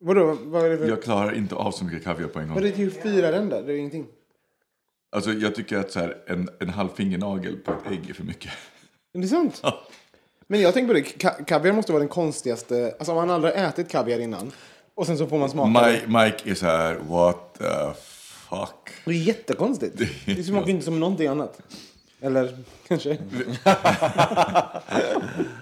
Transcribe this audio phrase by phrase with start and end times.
[0.00, 0.36] Vadå?
[0.42, 0.88] Vad är det för...
[0.88, 2.64] Jag klarar inte av så mycket kaviar på en Vad gång.
[2.66, 3.62] är det till fyra den där?
[3.62, 4.06] Det är ingenting.
[5.12, 8.24] Alltså jag tycker att så här, en, en halv fingernagel på ett ägg är för
[8.24, 8.52] mycket.
[9.14, 9.60] Är det sant?
[9.62, 9.80] Ja.
[10.46, 13.54] Men jag tänker på det, ka- kaviar måste vara den konstigaste, alltså om man aldrig
[13.54, 14.52] har ätit kaviar innan
[14.94, 15.92] och sen så får man smaka det.
[15.92, 18.00] Mike, Mike är så här, what the
[18.48, 18.90] fuck.
[19.04, 20.02] Det är jättekonstigt.
[20.26, 21.60] Det smakar inte som någonting annat.
[22.20, 23.18] Eller kanske.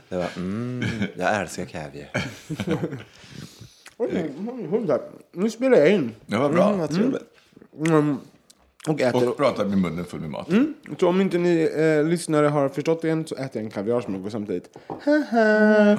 [0.08, 0.84] Det var, mm,
[1.16, 2.08] jag älskar kaviar.
[3.98, 4.30] Oj,
[4.86, 5.00] där.
[5.32, 6.14] Nu spelar jag in.
[6.26, 6.72] Det var bra.
[6.72, 7.22] Vad trevligt.
[7.86, 8.16] Mm.
[8.88, 9.28] Och äter.
[9.28, 10.48] Och pratar med munnen full med mat.
[10.98, 14.32] Så om inte ni eh, lyssnare har förstått det än så äter jag en kaviarsmörgås
[14.32, 14.76] samtidigt.
[14.86, 15.96] Haha.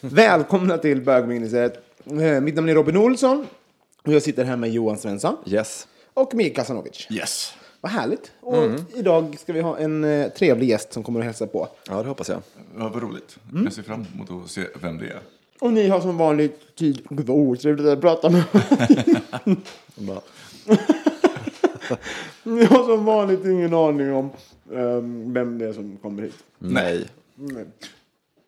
[0.00, 1.84] Välkomna till bögministeriet.
[2.04, 3.46] Eh, mitt namn är Robin Olsson.
[4.02, 5.36] Och jag sitter här med Johan Svensson.
[5.46, 5.88] Yes.
[6.14, 7.06] Och Mikael Kasanovic.
[7.10, 7.54] Yes.
[7.80, 8.32] Vad härligt.
[8.40, 8.64] Och
[8.94, 11.68] idag ska vi ha en eh, trevlig gäst som kommer att hälsa på.
[11.88, 12.42] Ja, det hoppas jag.
[12.78, 13.38] Ja, vad roligt.
[13.64, 15.20] Jag ser fram emot att se vem det är.
[15.62, 17.02] Och ni har som vanligt tid...
[17.08, 18.44] Gud vad otrevligt att prata med.
[19.94, 20.20] Bara,
[22.42, 24.30] ni har som vanligt ingen aning om
[24.72, 26.44] ehm, vem det är som kommer hit.
[27.36, 27.64] nej.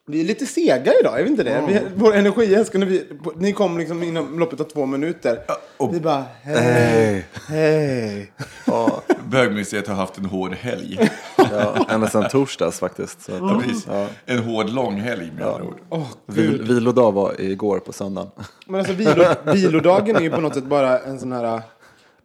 [0.06, 1.65] Vi är lite sega idag, är vi inte det?
[1.69, 3.04] Vi, vår energi älskar när vi...
[3.37, 5.38] Ni kom liksom inom loppet av två minuter.
[5.76, 8.32] och- vi bara, hej, hej.
[8.66, 11.10] Ja, Bögministeriet har haft en hård helg.
[11.37, 13.22] ja, ända sedan torsdags faktiskt.
[13.22, 13.87] Så Ja, precis.
[14.26, 15.78] En hård lång helg med andra ord.
[15.91, 18.31] Åh, vil, vilodag var igår på söndagen.
[18.66, 21.62] Men alltså vilo, vilodagen är ju på något sätt bara en sån här...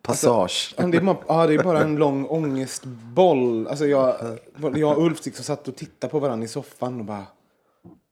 [0.01, 0.73] Passage.
[0.77, 3.67] Ja, Det är, bara, ja, det är bara en lång ångestboll.
[3.67, 4.15] Alltså jag,
[4.75, 7.23] jag och Ulf liksom satt och tittade på varandra i soffan och bara...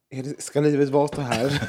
[0.10, 1.62] Det, ska livet vara så här?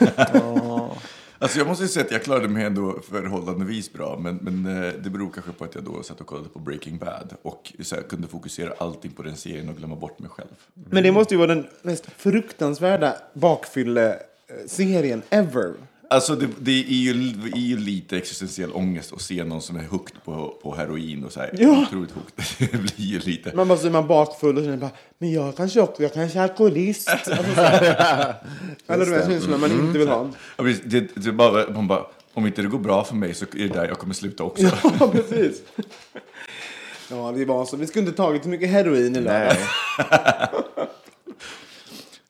[1.41, 4.19] Alltså jag måste säga att jag klarade mig ändå förhållandevis bra.
[4.19, 6.99] Men, men eh, det beror kanske på att jag då satt och kollade på Breaking
[6.99, 7.34] Bad.
[7.43, 10.49] Och så här, kunde fokusera allting på den serien och glömma bort mig själv.
[10.75, 15.72] Men det måste ju vara den mest fruktansvärda bakfylle-serien ever.
[16.10, 19.76] Alltså det, det är, ju, det är ju lite existentiell ångest att se någon som
[19.76, 21.50] är hooked på, på heroin och så här.
[21.58, 21.82] Ja.
[21.82, 22.44] Otroligt hooked.
[22.72, 23.52] Det blir ju lite.
[23.56, 26.38] Man bara så är man bakfull och man bara, men jag kanske också, jag kanske
[26.38, 27.08] är alkoholist.
[27.08, 27.32] Alltså.
[28.86, 30.30] Alla de här känslorna man inte vill ha.
[30.56, 30.82] Ja, precis.
[30.84, 33.58] det, det är bara, man bara, om inte det går bra för mig så är
[33.58, 34.62] det där jag kommer sluta också.
[35.00, 35.62] Ja, precis.
[37.10, 37.76] Ja, det var så.
[37.76, 39.56] Vi skulle inte tagit så mycket heroin i lördag.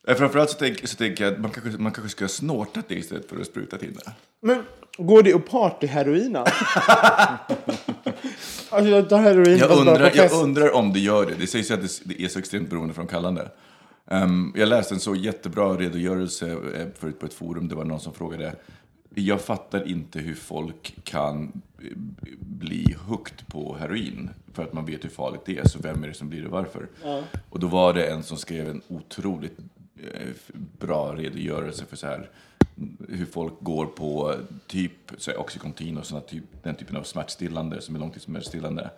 [0.09, 2.85] Eh, Framförallt så tänker, så tänker jag att man kanske, man kanske skulle ha snortat
[2.89, 4.13] det istället för att spruta in det.
[4.41, 4.63] Men
[4.99, 6.39] går det att partyheroina?
[8.71, 11.35] alltså jag tar heroin Jag undrar, jag undrar om det gör det.
[11.35, 13.51] Det sägs ju att det, det är så extremt beroendeframkallande.
[14.05, 17.69] Um, jag läste en så jättebra redogörelse eh, förut på ett forum.
[17.69, 18.55] Det var någon som frågade.
[19.15, 21.89] Jag fattar inte hur folk kan eh,
[22.39, 24.31] bli hooked på heroin.
[24.53, 25.69] För att man vet hur farligt det är.
[25.69, 26.89] Så vem är det som blir det varför?
[27.51, 29.59] Och då var det en som skrev en otroligt
[30.15, 30.29] Eh,
[30.79, 32.31] bra redogörelse för så här
[33.09, 34.35] hur folk går på
[34.67, 38.91] typ så här, Oxycontin och såna typ, den typen av smärtstillande som är långtidssmärtstillande.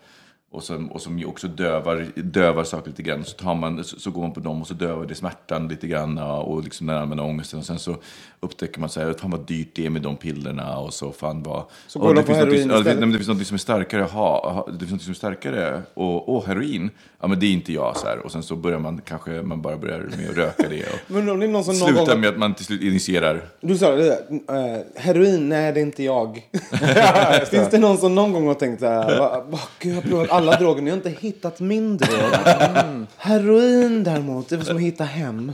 [0.53, 3.25] Och som, och som ju också dövar, dövar saker lite grann.
[3.25, 5.87] Så, tar man, så, så går man på dem och så dövar det smärtan lite
[5.87, 7.59] grann och liksom den allmänna ångesten.
[7.59, 7.97] Och sen så
[8.41, 11.43] upptäcker man så här, fan vad dyrt det är med de pillerna och så fan
[11.43, 11.65] vad...
[11.87, 13.17] Så går de på finns något- heroin ja, det, istället?
[13.17, 16.91] finns något som är starkare, ha, det finns något som är starkare och, och heroin,
[17.21, 18.19] ja men det är inte jag så här.
[18.19, 21.29] Och sen så börjar man kanske, man bara börjar med att röka det och Men
[21.29, 22.21] om det är någon som någon slutar gång...
[22.21, 25.83] med att man till slut initierar Du sa det där, eh, heroin, nej det är
[25.83, 26.43] inte jag.
[27.51, 30.03] Finns det någon som någon gång har tänkt så här, va, va, gud jag har
[30.03, 30.83] provat alla droger.
[30.83, 32.35] Ni har inte hittat min drog.
[32.75, 33.07] Mm.
[33.17, 35.53] Heroin däremot, det är som att hitta hem.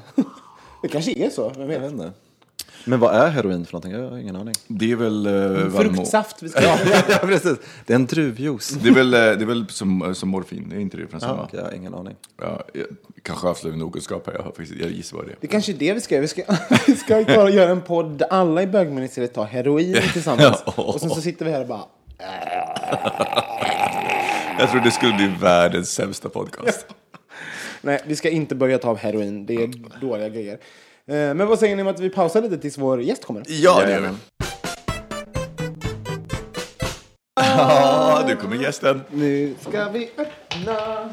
[0.83, 1.83] Det kanske är så, vem Jag vet?
[1.83, 2.13] vet inte.
[2.89, 3.93] Men vad är heroin för någonting?
[3.93, 4.55] Jag har ingen aning.
[4.67, 5.27] Det är väl...
[5.27, 6.43] Uh, Fruktsaft.
[6.43, 6.63] Vi ska
[7.09, 7.59] ja, precis.
[7.87, 8.71] Det är en druvjuice.
[8.71, 11.37] Det är väl, eh, det är väl som, som morfin, är inte det från samma?
[11.37, 12.17] Ja, okej, jag har ingen aning.
[12.41, 12.87] Ja, jag,
[13.23, 15.37] kanske avslöjar min okunskap här, jag, har faktiskt, jag gissar vad det är.
[15.41, 16.23] Det kanske är det vi ska göra.
[16.23, 16.43] Vi ska,
[16.87, 20.63] vi ska bara göra en podd där alla i bögministeriet tar heroin tillsammans.
[20.67, 20.73] Ja.
[20.83, 21.85] Och sen så sitter vi här och bara...
[24.59, 26.87] Jag tror det skulle bli världens sämsta podcast.
[27.81, 29.47] Nej, vi ska inte börja ta heroin.
[29.47, 29.71] Det är
[30.01, 30.55] dåliga grejer.
[31.07, 33.43] Eh, Men vad säger ni om att vi pausar lite tills vår gäst kommer?
[33.47, 34.09] Ja, det gör vi.
[37.41, 39.01] Ja, nu kommer gästen.
[39.11, 41.11] Nu ska vi öppna.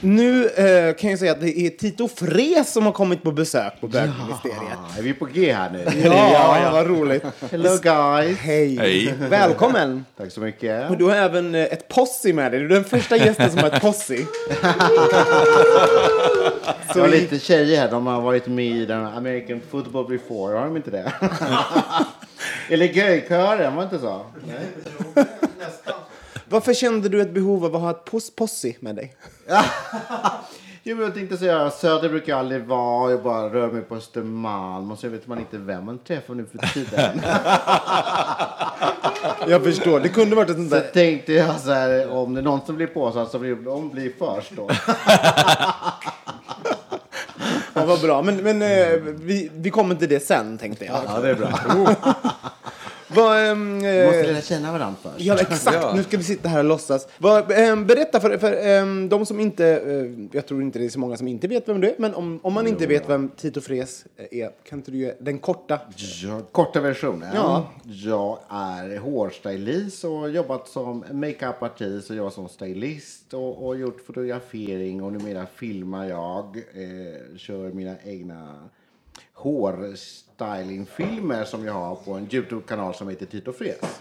[0.00, 3.80] Nu eh, kan jag säga att det är Tito Fres som har kommit på besök
[3.80, 4.78] på bögministeriet.
[4.98, 5.86] Är vi på G här nu?
[6.04, 7.24] Ja, vad roligt.
[7.50, 8.38] Hello guys!
[8.38, 8.76] Hej.
[8.76, 9.14] Hej.
[9.30, 10.04] Välkommen.
[10.16, 10.90] Tack så mycket.
[10.90, 12.60] Och du har även eh, ett posse med dig.
[12.60, 14.16] Du är den första gästen som har ett posse.
[16.92, 20.64] Så har lite tjejer här, de har varit med i den American Football Before, har
[20.64, 21.12] de inte det?
[22.68, 24.26] Eller Gaykören, var det inte så?
[26.48, 29.16] Varför kände du ett behov av att ha ett pos- posse med dig?
[30.82, 34.90] Jo, jag tänkte säga, Söder brukar jag aldrig vara, jag bara rör mig på Östermalm
[34.92, 37.20] och så vet man inte vem man träffar nu för tiden.
[39.48, 40.00] Jag förstår.
[40.00, 40.90] Det kunde varit ett sånt Så där...
[40.92, 44.12] tänkte jag så här, om det är någon som blir påsatt så blir de blir
[44.18, 44.70] först då.
[47.74, 48.22] Ja, vad bra.
[48.22, 51.00] Men, men eh, vi, vi kommer till det sen, tänkte jag.
[51.06, 51.48] Ja, det är bra.
[53.08, 55.20] Vad, ehm, Vi måste eh, lära känna varandra först.
[55.20, 55.94] Ja, exakt.
[55.94, 57.08] Nu ska vi sitta här och låtsas.
[57.18, 59.66] Vad, ehm, berätta för, för ehm, de som inte...
[59.66, 61.94] eh, jag tror inte det är så många som inte vet vem du är.
[61.98, 65.38] Men om, om man inte vet vem Tito Fres är, kan inte du ge den
[65.38, 65.80] korta?
[65.96, 67.28] Ja, korta versionen.
[67.34, 67.70] Ja.
[67.84, 74.00] Jag är hårstylist och har jobbat som makeup-artist och jobbat som stylist och, och gjort
[74.06, 76.56] fotografering och numera filmar jag.
[76.56, 78.54] Eh, kör mina egna
[79.34, 84.00] hårstylingfilmer som jag har på en Youtube-kanal som heter Tito Fres.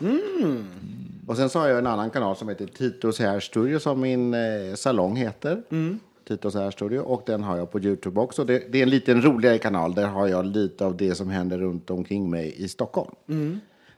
[1.28, 4.34] Och sen så har jag en annan kanal som heter Titos Hair Studio som min
[4.34, 4.40] eh,
[4.75, 5.64] salong heter.
[6.28, 7.00] Titos Hair Studio.
[7.00, 8.44] Och den har jag på Youtube också.
[8.44, 9.96] Det, det är en liten roligare kanal.
[9.96, 13.12] Där har jag lite av det som händer runt omkring mig i Stockholm.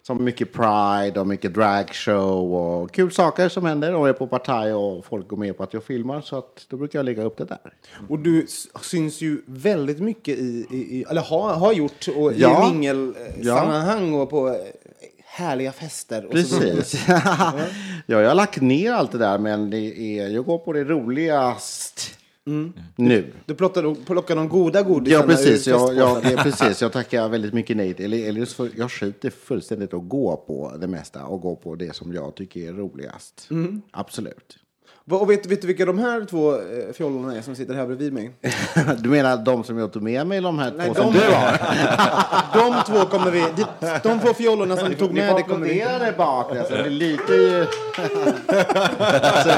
[0.10, 3.96] Som mycket Pride och mycket dragshow och kul saker som händer.
[3.96, 6.22] Och jag är på partaj och folk går med på att jag filmar.
[6.22, 7.74] Så att då brukar jag lägga upp det där.
[8.10, 8.48] Och du
[8.82, 12.70] syns ju väldigt mycket i, i, i eller har, har gjort, och Ja.
[12.70, 14.56] i mingelsammanhang och på eh,
[15.26, 16.26] härliga fester.
[16.26, 16.76] Och så vidare.
[16.76, 17.04] Precis.
[17.08, 17.54] ja,
[18.06, 19.38] jag har lagt ner allt det där.
[19.38, 20.84] Men det är, jag går på det
[22.50, 23.34] roligast nu.
[23.46, 25.68] Du plockar, plockar de goda godisarna Ja, precis.
[25.68, 26.82] ur Jag, det, precis.
[26.82, 27.96] jag tackar väldigt mycket nej.
[28.00, 28.30] Eller,
[28.78, 32.68] jag skiter fullständigt att gå på det mesta och gå på det som jag tycker
[32.70, 33.50] är roligast.
[33.92, 34.59] Absolut.
[35.12, 36.60] Och vet, vet du vilka de här två eh,
[36.94, 38.32] fjollorna är som sitter här bredvid mig?
[38.98, 41.26] Du menar de som jag tog med mig de här Nej, två som de- du
[41.26, 41.60] har?
[42.54, 43.40] De två kommer vi...
[43.56, 45.80] de- De två fjollorna som du tog Ni med dig kommer vi...
[45.80, 46.56] där bak.
[46.56, 46.74] Alltså.
[46.74, 47.66] Det är lite ju...
[49.44, 49.52] så,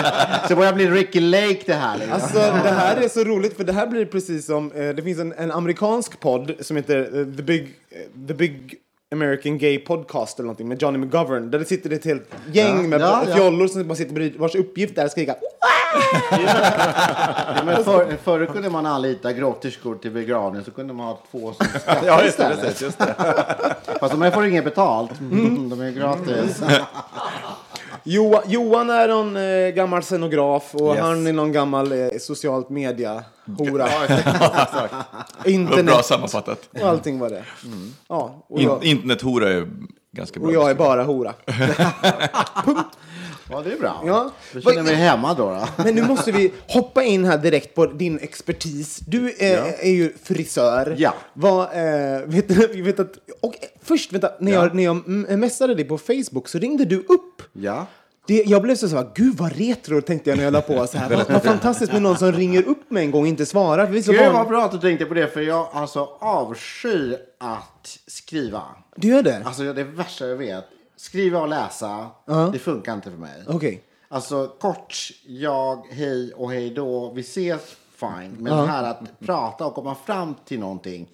[0.48, 1.98] så börjar bli Ricky Lake det här.
[1.98, 2.14] Liksom.
[2.14, 5.20] Alltså det här är så roligt för det här blir precis som, eh, det finns
[5.20, 7.68] en, en amerikansk podd som heter eh, The Big,
[8.28, 8.76] The Big
[9.16, 11.52] American Gay Podcast eller någonting med Johnny McGovern.
[11.52, 13.36] Där det sitter ett helt gäng Ja, med ja, ja.
[13.36, 15.36] fjollor som bara sitter bredvid vars uppgift är att skrika
[16.32, 21.66] Ja, för, förr kunde man anlita grotterskor till begravning så kunde man ha två som
[21.80, 22.52] skrattar Ja, just det.
[22.54, 22.82] istället.
[22.82, 23.16] Just det.
[24.00, 25.20] Fast de här får inget betalt.
[25.20, 26.64] Mm, de är gratis.
[28.04, 31.04] Johan, Johan är någon eh, gammal scenograf och Yes.
[31.04, 33.24] han är någon gammal eh, socialt media
[33.58, 33.88] hora.
[34.08, 34.94] Exakt.
[35.46, 36.70] Internet bra sammanfattat.
[36.82, 37.44] och allting var det.
[38.10, 39.68] Ja, och In, jag, internethora är
[40.12, 40.48] ganska bra.
[40.50, 41.34] och jag är bara hora.
[43.52, 44.04] Ja, det är bra.
[44.06, 44.32] Ja.
[44.54, 45.50] Då känner mig hemma då.
[45.50, 45.84] då.
[45.84, 49.00] Men nu måste vi hoppa in här direkt på din expertis.
[49.08, 50.96] Du eh, är ju frisör.
[50.98, 51.14] Ja.
[51.34, 55.76] Vad, eh, vet, vet att, och eh, först, vänta, när jag, när jag mm, messade
[55.76, 57.42] dig på Facebook så ringde du upp.
[57.54, 57.86] Ja.
[58.28, 60.88] Det, jag blev så så här, gud vad retro tänkte jag när jag la på.
[60.88, 63.46] Så här, vad, vad fantastiskt med någon som ringer upp med en gång och inte
[63.46, 63.86] svarar.
[63.86, 66.10] För vi är Gud van- vad bra att du tänkte på det, för jag alltså
[66.20, 68.62] avskyr att skriva.
[68.96, 69.42] Du gör det?
[69.46, 70.66] Alltså det värsta jag vet.
[71.02, 72.10] Skriva och läsa,
[72.52, 73.44] det funkar inte för mig.
[73.48, 73.84] Okej.
[74.08, 77.62] Alltså kort, jag, hej och hej då, vi ses,
[77.96, 78.36] fine.
[78.40, 81.10] Men det här att prata och komma fram till någonting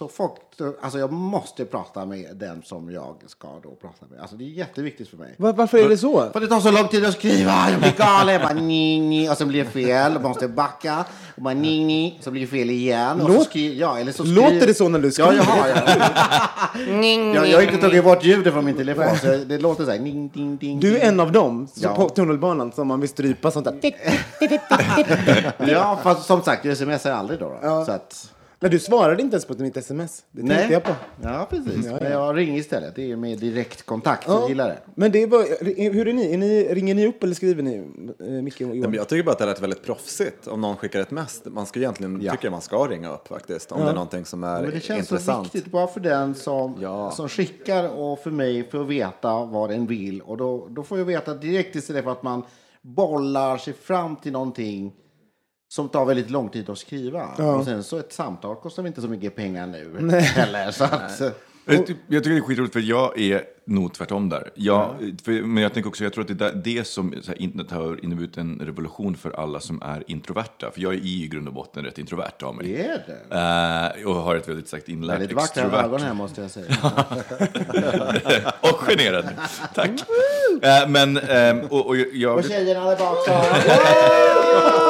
[0.00, 0.32] Så folk,
[0.80, 4.20] alltså jag måste prata med den som jag ska då prata med.
[4.20, 5.34] Alltså det är jätteviktigt för mig.
[5.38, 6.30] Va- varför är det så?
[6.32, 7.70] För det tar så lång tid att skriva.
[7.70, 8.32] Jag blir galen.
[8.34, 9.30] Jag bara, ni, ni.
[9.30, 10.12] Och sen blir det fel.
[10.12, 11.04] Man måste backa.
[11.36, 12.18] Och bara, ni, ni.
[12.20, 13.20] Så blir det fel igen.
[13.20, 15.34] Och så Låt- skri- ja, eller så Låter det så när du Ja, skriver?
[15.34, 15.68] jag har.
[15.68, 19.16] Jag, jag, jag har inte tagit bort ljudet från min telefon.
[19.22, 19.98] Så det låter så här.
[19.98, 21.94] Ding, ding, ding, Du är en av dem så Ja.
[21.94, 23.74] på tunnelbanan som man vill strypa sånt där.
[25.72, 27.58] Ja, fast som sagt, jag smsar aldrig då.
[27.62, 27.84] då.
[27.84, 28.30] Så att,
[28.62, 30.24] Men du svarade inte ens på mitt sms.
[30.30, 30.92] Det tänkte jag på.
[31.22, 31.86] Ja, precis.
[31.86, 32.94] Men jag ringer istället.
[32.96, 34.28] Det är med direktkontakt.
[34.28, 34.78] Jag gillar det.
[34.94, 36.32] Men det var, hur är ni?
[36.34, 36.64] är ni?
[36.74, 37.76] Ringer ni upp eller skriver ni?
[38.20, 40.76] eh, Micke och Nej, men jag tycker bara att det lät väldigt proffsigt om någon
[40.76, 41.42] skickar ett mess.
[41.44, 42.32] Man ska egentligen, Ja.
[42.32, 43.72] tycker man ska ringa upp faktiskt.
[43.72, 45.54] Om det är någonting som är Men det känns så intressant.
[45.54, 47.10] viktigt bara för den som, Ja.
[47.10, 50.20] som skickar och för mig för att veta vad den vill.
[50.20, 52.42] Och då, då får jag veta direkt istället för att man
[52.82, 54.92] bollar sig fram till någonting
[55.70, 57.26] som tar väldigt lång tid att skriva.
[57.26, 60.70] Och sen så ett samtal kostar inte så mycket pengar nu heller.
[60.70, 61.20] Så att,
[61.64, 64.50] Jag ty- jag tycker det är skitroligt för jag är nog tvärtom där.
[64.54, 67.42] Jag, för, men jag tänker också, jag tror att det är det som så här,
[67.42, 70.70] internet har inneburit en revolution för alla som är introverta.
[70.70, 72.66] För jag är i grund och botten rätt introvert av mig.
[72.72, 74.00] det är det.
[74.00, 75.84] Eh, och har ett väldigt starkt inlärt Väldigt vackra extrovert.
[75.84, 76.66] ögon här måste jag säga.
[78.60, 79.28] och generad.
[79.74, 79.90] Tack.
[80.62, 82.36] Eh, men, ehm, och, och jag...
[82.38, 83.44] Och tjejerna där bak sa...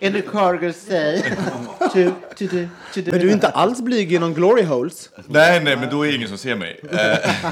[0.00, 1.22] En Carger say.
[1.78, 5.10] To, to, to, to, Men du är inte alls blyg i någon glory holes?
[5.26, 6.80] Nej, nej, men då är det ingen som ser mig.
[6.90, 7.46] Eh,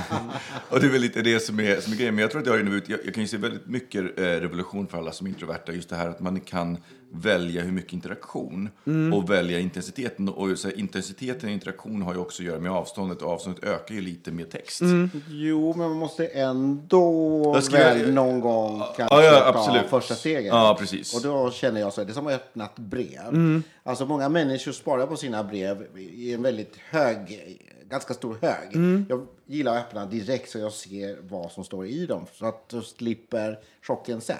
[0.68, 2.14] och det är väl lite det som är, som är grejen.
[2.14, 4.86] Men jag tror att har inneburit, jag, jag kan ju se väldigt mycket eh, revolution
[4.86, 5.72] för alla som är introverta.
[5.72, 6.78] Just det här att man kan
[7.12, 8.68] välja hur mycket interaktion
[9.14, 10.28] och välja intensiteten.
[10.28, 13.22] Och så här, intensiteten i interaktion har ju också att göra med avståndet.
[13.22, 14.82] Och avståndet ökar ju lite med text.
[15.28, 19.86] Jo, men man måste ändå Jag väl någon gång kanske Ja, ja, ta absolut.
[19.90, 20.52] första steget.
[20.52, 21.14] Ja, precis.
[21.14, 23.28] Och då känner jag så är som att öppna ett brev.
[23.28, 23.62] Mm.
[23.82, 27.42] Alltså många människor sparar på sina brev i en väldigt hög,
[27.90, 28.74] ganska stor hög.
[28.74, 29.06] Mm.
[29.08, 32.26] Jag gillar att öppna direkt så jag ser vad som står i dem.
[32.32, 34.36] Så att du slipper chocken sen.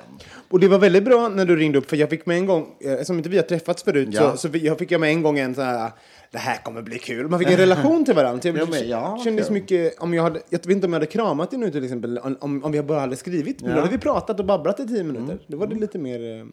[0.48, 2.76] Och det var väldigt bra när du ringde upp, för jag fick med en gång,
[2.80, 4.36] eh, som inte vi har träffats förut, Ja.
[4.36, 5.90] så, så jag fick jag med en gång en så här,
[6.32, 7.28] det här kommer bli kul.
[7.28, 8.40] Man fick en relation till varandra.
[8.49, 9.54] Jag Ja, ja, kände så kul.
[9.54, 12.18] mycket, om jag, hade, jag vet inte om jag hade kramat dig nu till exempel,
[12.18, 13.62] om, om vi bara hade skrivit.
[13.62, 15.25] Men Då hade vi pratat och babblat i tio minuter.
[15.32, 15.38] Mm.
[15.46, 16.38] Då var det lite mer...
[16.40, 16.46] eh,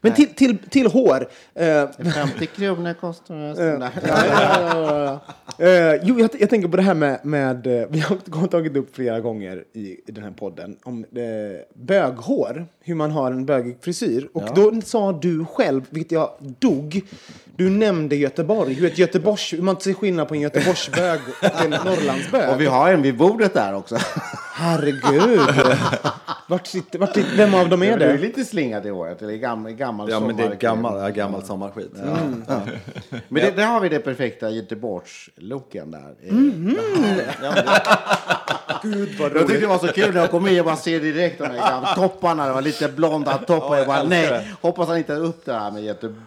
[0.00, 1.28] Men till, till, till hår.
[1.54, 3.78] eh, 50 kronor kostar det.
[3.78, 3.90] Nej.
[4.08, 5.20] Ja, ja, ja,
[5.58, 5.66] ja.
[5.66, 8.94] Eh, jo, jag, jag tänker på det här med, med eh, vi har tagit upp
[8.96, 11.24] flera gånger i, i den här podden, om eh,
[11.74, 14.28] böghår, hur man har en bögig frisyr.
[14.32, 17.00] Och då sa du själv, vilket jag dog,
[17.56, 21.70] du nämnde Göteborg, hur, ett Göteborgs, hur man ser skillnad på en Göteborgsbög och en
[21.84, 22.50] Norrlandsbög.
[22.50, 23.96] Och vi har en vid bordet där också.
[24.54, 25.40] Herregud!
[26.48, 28.18] Vart sitter, vart sitter, vem av dem är Du är det?
[28.18, 29.22] lite slingad i håret.
[29.22, 31.92] Eller gammal, gammal Ja, men det är gammal, ja, gammal sommarskit.
[33.28, 36.14] Men det, där har vi det perfekta Göteborgs-looken där.
[36.32, 36.78] Mhm.
[38.82, 39.40] Gud vad roligt.
[39.40, 40.56] Jag tyckte det var så kul när jag kom in.
[40.56, 42.46] Jag bara ser direkt de här topparna.
[42.46, 43.76] Det var lite blonda toppar.
[43.76, 46.24] Jag bara nej, hoppas han inte har upp det här med Göteborg.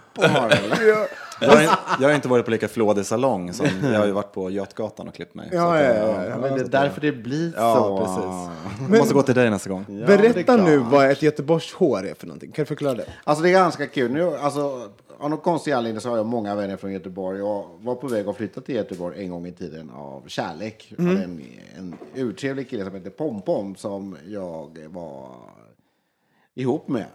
[1.42, 1.62] Jag har,
[2.00, 5.08] jag har inte varit på lika flådig salong som jag har ju varit på Götgatan
[5.08, 5.50] och klippt mig.
[5.50, 6.38] Så Ja, ja, ja, ja.
[6.38, 7.98] Men det är därför det blir Ja, så.
[7.98, 8.90] precis.
[8.92, 9.86] Jag måste gå till dig nästa gång.
[10.08, 12.52] Berätta nu vad ett Göteborgshår är för någonting.
[12.52, 13.06] Kan du förklara det?
[13.24, 14.12] Alltså det är ganska kul.
[14.12, 14.90] Nu, alltså,
[15.20, 17.40] av någon konstig anledning så har jag många vänner från Göteborg.
[17.40, 20.94] Jag var på väg att flytta till Göteborg en gång i tiden av kärlek.
[20.98, 21.42] Hade en,
[21.78, 25.28] en urtrevlig kille som hette Pompom som jag var
[26.56, 27.06] ihop med.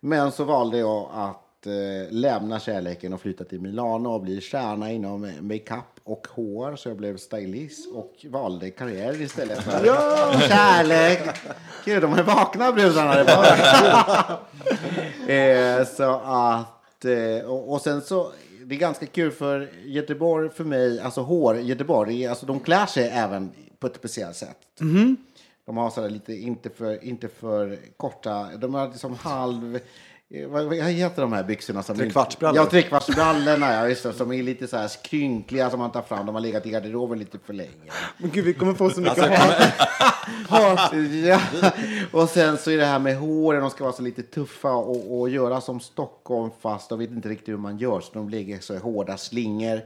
[0.00, 4.92] Men så valde jag att eh, lämna kärleken och flytta till Milano och bli stjärna
[4.92, 6.76] inom makeup och hår.
[6.76, 9.80] Så jag blev stylist och valde karriär istället för
[10.48, 11.20] kärlek.
[11.84, 13.24] Gud, de är vakna brudarna.
[15.28, 18.32] Eh, så att, eh, och, och sen så,
[18.64, 23.08] det är ganska kul för Göteborg för mig, alltså hår, Göteborg, alltså de klär sig
[23.08, 24.56] även på ett speciellt sätt.
[25.66, 29.80] De har sådär lite, inte för, inte för korta, de har liksom halv...
[30.34, 31.82] eh, Vad, vad heter de här byxorna?
[31.82, 32.56] Som Trekvartsbrallor.
[32.64, 36.26] Ja, trekvartsbrallorna, ja, just det, som är lite så här skrynkliga som man tar fram.
[36.26, 37.70] De har legat i garderoben lite för länge.
[38.18, 39.42] Men gud, vi kommer få så mycket Alltså,
[40.48, 40.78] hat.
[40.78, 40.92] hat.
[41.24, 41.40] Ja.
[42.12, 45.20] Och sen så är det här med håren, de ska vara så lite tuffa och,
[45.20, 48.58] och göra som Stockholm fast de vet inte riktigt hur man gör så de lägger
[48.60, 49.80] så hårda slingor.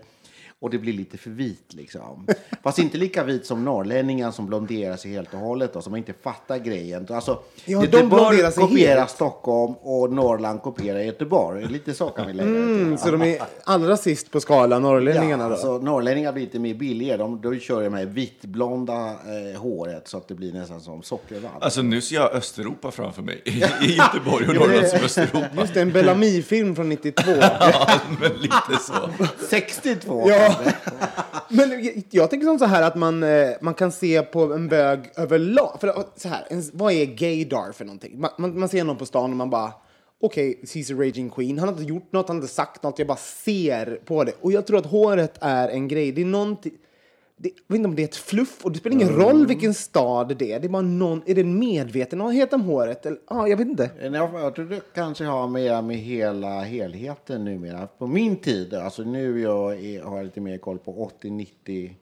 [0.64, 2.26] Och det blir lite för vit liksom.
[2.62, 6.12] Fast inte lika vit som norrlänningen som blonderar sig helt och hållet och som inte
[6.23, 7.06] fattar grejen.
[7.11, 7.30] Alltså,
[7.64, 9.11] Ja, de Göteborg blonderar sig kopierar helt.
[9.11, 11.66] Stockholm och Norrland kopierar Göteborg.
[11.66, 12.49] Lite så kan vi lägga.
[12.50, 15.54] Mm, så de är allra sist på skalan, norrlänningarna Ja, då?
[15.54, 17.16] alltså, norrlänningar blir lite mer billiga.
[17.16, 21.50] De, då kör de här vitblonda eh, håret så att det blir nästan som sockervadd.
[21.61, 23.42] Alltså nu ser jag Östeuropa framför mig.
[23.44, 23.59] I
[23.97, 25.47] Göteborg och Norrland som Östeuropa.
[25.61, 27.23] Just det, en Bellamy-film från 92.
[27.61, 27.87] Ja,
[28.21, 29.11] men lite så.
[29.50, 30.54] 62 Ja.
[31.49, 34.69] Men jag- jag tänker som så här att man, eh, man kan se på en
[34.69, 35.77] bög överlag.
[35.81, 38.21] För så här, en, vad är gaydar för någonting?
[38.21, 39.73] Man, man, man ser någon på stan och man bara
[40.21, 41.59] okej, okay, a Raging Queen.
[41.59, 44.33] Han har inte gjort något, han har inte sagt något, jag bara ser på det.
[44.41, 46.13] Och jag tror att håret är en grej.
[46.13, 46.73] Det är någonting...
[47.37, 49.21] Det, jag vet inte om det är ett fluff och det spelar ingen Mm.
[49.21, 50.61] roll vilken stad det är.
[50.61, 53.07] Det är bara någon, är det en medvetenhet om håret?
[53.07, 53.91] Eller, ah, jag vet inte.
[54.03, 57.87] Jag, jag tror det kanske har mer med hela helheten numera.
[57.87, 61.97] På min tid, alltså nu jag är, har jag lite mer koll på 80, 90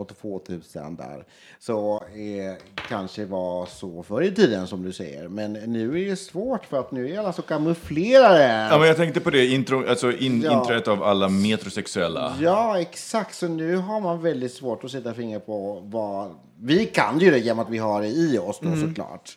[0.00, 1.24] och 2000 där.
[1.58, 5.28] Så eh, kanske var så förr i tiden som du säger.
[5.28, 8.68] Men nu är det svårt för att nu är alla så kamouflerade.
[8.70, 10.60] Ja, men jag tänkte på det, intro, alltså in, Ja.
[10.60, 12.34] inträdet av alla metrosexuella.
[12.40, 13.34] Ja, exakt.
[13.34, 16.30] Så nu har man väldigt svårt att sätta fingret på vad...
[16.62, 19.30] Vi kan ju det genom att vi har det i oss då såklart.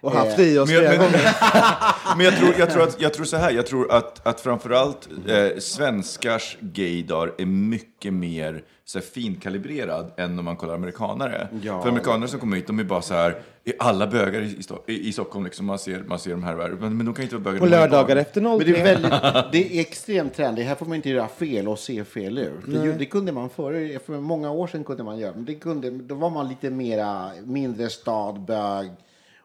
[0.00, 1.30] Och haft det i oss Men, jag- flera men, gånger.
[2.16, 5.08] men jag, tror, jag, tror att, jag tror så här, jag tror att, att framförallt
[5.28, 11.48] eh, svenskars gaydar är mycket mer så här, finkalibrerad än om man kollar amerikanare.
[11.62, 11.82] Ja.
[11.82, 14.82] För amerikaner som kommer hit, de är bara så här, är alla bögar i, Sto-
[14.86, 17.34] i, i Stockholm, liksom, man, ser, man ser de här, men, men de kan inte
[17.34, 17.58] vara bögar.
[17.58, 18.72] På lördagar efter Men 03.
[18.72, 19.12] det är, väldigt,
[19.52, 20.66] det är extremt trendigt.
[20.66, 22.52] Här får man inte göra fel och se fel ut.
[22.66, 23.98] Det, det kunde man förr.
[23.98, 25.32] För många år sedan kunde man göra.
[25.34, 28.90] Men det kunde, då var man lite mera mindre stad, bög.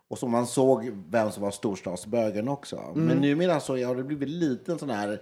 [0.08, 2.82] Och så man såg vem som var storstadsbögen också.
[2.94, 5.22] Men numera så har det blivit lite en sån här...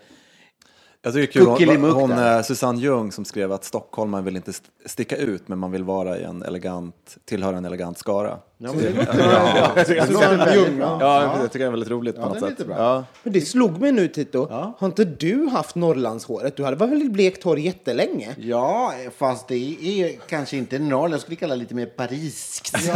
[1.01, 4.23] Jag tycker det är kul, hon, hon eh, Susanne Ljung som skrev att Stockholm man
[4.25, 7.97] vill inte st- sticka ut men man vill vara i en elegant, tillhöra en elegant
[7.97, 8.37] skara.
[8.57, 10.97] Ja, men det låter jag Det att låter Susanne Ljung, bra.
[11.01, 12.67] Ja, jag tycker det är väldigt roligt på Ja, något det sätt.
[12.69, 13.03] Ja.
[13.23, 14.47] Men det slog mig nu, Tito.
[14.51, 16.55] Har inte du haft Norrlandshåret?
[16.57, 18.35] Du hade väl blekt hår jättelänge?
[18.37, 21.13] Ja, fast det är kanske inte Norrland.
[21.13, 22.77] Jag skulle kalla det lite mer pariskt.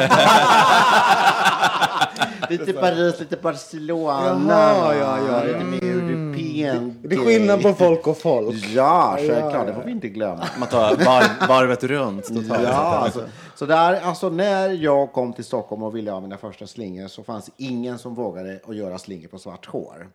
[2.49, 4.43] lite Paris, lite Barcelona.
[4.49, 5.43] Jaha, ja, ja, ja.
[5.43, 6.99] Lite mer european.
[7.03, 8.65] Det är skillnad på folk och folk.
[8.75, 9.67] Ja, självklart.
[9.67, 10.47] Det får vi inte glömma.
[10.59, 12.63] Man tar varv, varvet runt totalt.
[12.63, 13.23] Ja, alltså,
[13.55, 17.23] så där, alltså när jag kom till Stockholm och ville ha mina första slingor så
[17.23, 20.09] fanns ingen som vågade att göra slingor på svart hår.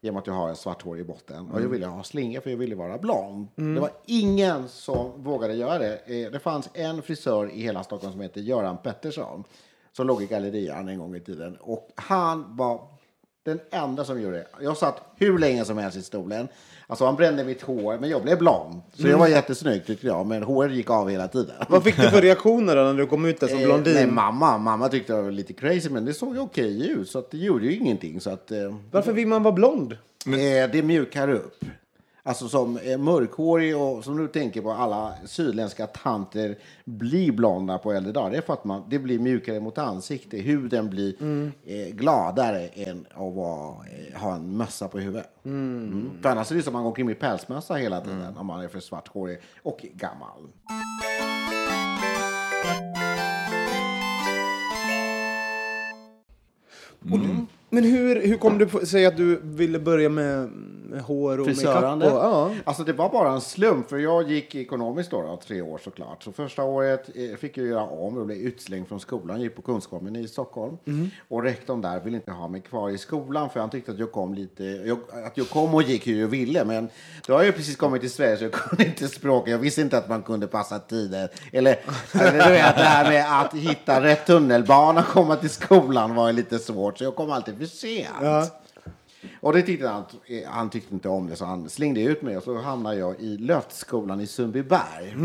[0.00, 1.50] Genom att jag har en svart hår i botten.
[1.50, 3.46] Och jag ville ha slingor för jag ville vara blond.
[3.54, 5.98] Det var ingen som vågade göra det.
[6.06, 9.44] Eh, Det fanns en frisör i hela Stockholm som heter Göran Pettersson.
[9.92, 11.56] Som låg i Gallerian en gång i tiden.
[11.60, 12.80] Och han var
[13.46, 14.46] den enda som gjorde det.
[14.60, 16.48] Jag satt hur länge som helst i stolen.
[16.86, 18.80] Alltså han brände mitt hår, men jag blev blond.
[18.94, 21.54] Så jag var jättesnygg tyckte jag, men håret gick av hela tiden.
[21.68, 23.94] Vad fick du för reaktioner då när du kom ut där som Eh, blondin?
[23.94, 27.10] nej, mamma, mamma tyckte jag var lite crazy, men det såg ju okej ut.
[27.10, 28.20] Så att det gjorde ju ingenting.
[28.20, 29.92] Så att, eh, Varför vill man vara blond?
[30.26, 31.64] eh, det mjukar upp.
[32.26, 37.92] Alltså som eh, mörkhårig och som du tänker på alla sydländska tanter blir blonda på
[37.92, 38.30] äldre dagar.
[38.30, 40.40] Det är för att man, det blir mjukare mot ansiktet.
[40.40, 41.14] Huden blir
[41.64, 45.30] eh, gladare än att vara, eh, ha en mössa på huvudet.
[45.44, 46.10] Mm.
[46.22, 48.60] För annars är det som att man går omkring med pälsmössa hela tiden om man
[48.60, 50.42] är för svarthårig och gammal.
[57.70, 60.50] Men hur, hur kom du på säga att du ville börja med
[61.06, 62.04] hår och Frisörande.
[62.04, 62.22] makeup?
[62.22, 62.50] Och, ja.
[62.64, 66.22] Alltså det var bara en slump, för jag gick ekonomiskt då, då tre år såklart.
[66.22, 69.36] Så första året eh, fick jag göra om och blev utslängd från skolan.
[69.36, 70.76] Jag gick på Kunskapen i Stockholm.
[71.28, 74.12] Och rektorn där ville inte ha mig kvar i skolan för han tyckte att jag
[74.12, 76.64] kom lite, jag, att jag kom och gick hur jag ville.
[76.64, 76.88] Men
[77.26, 79.50] då har jag precis kommit till Sverige så jag kunde inte språket.
[79.50, 81.28] Jag visste inte att man kunde passa tider.
[81.52, 81.80] Eller,
[82.12, 86.32] eller du vet, det här med att hitta rätt tunnelbana och komma till skolan var
[86.32, 86.98] lite svårt.
[86.98, 88.08] Så jag kom alltid för sent.
[89.40, 90.04] Och det tyckte han,
[90.46, 93.36] han tyckte inte om det så han slängde ut mig och så hamnade jag i
[93.38, 95.16] Löftskolan i Sundbyberg.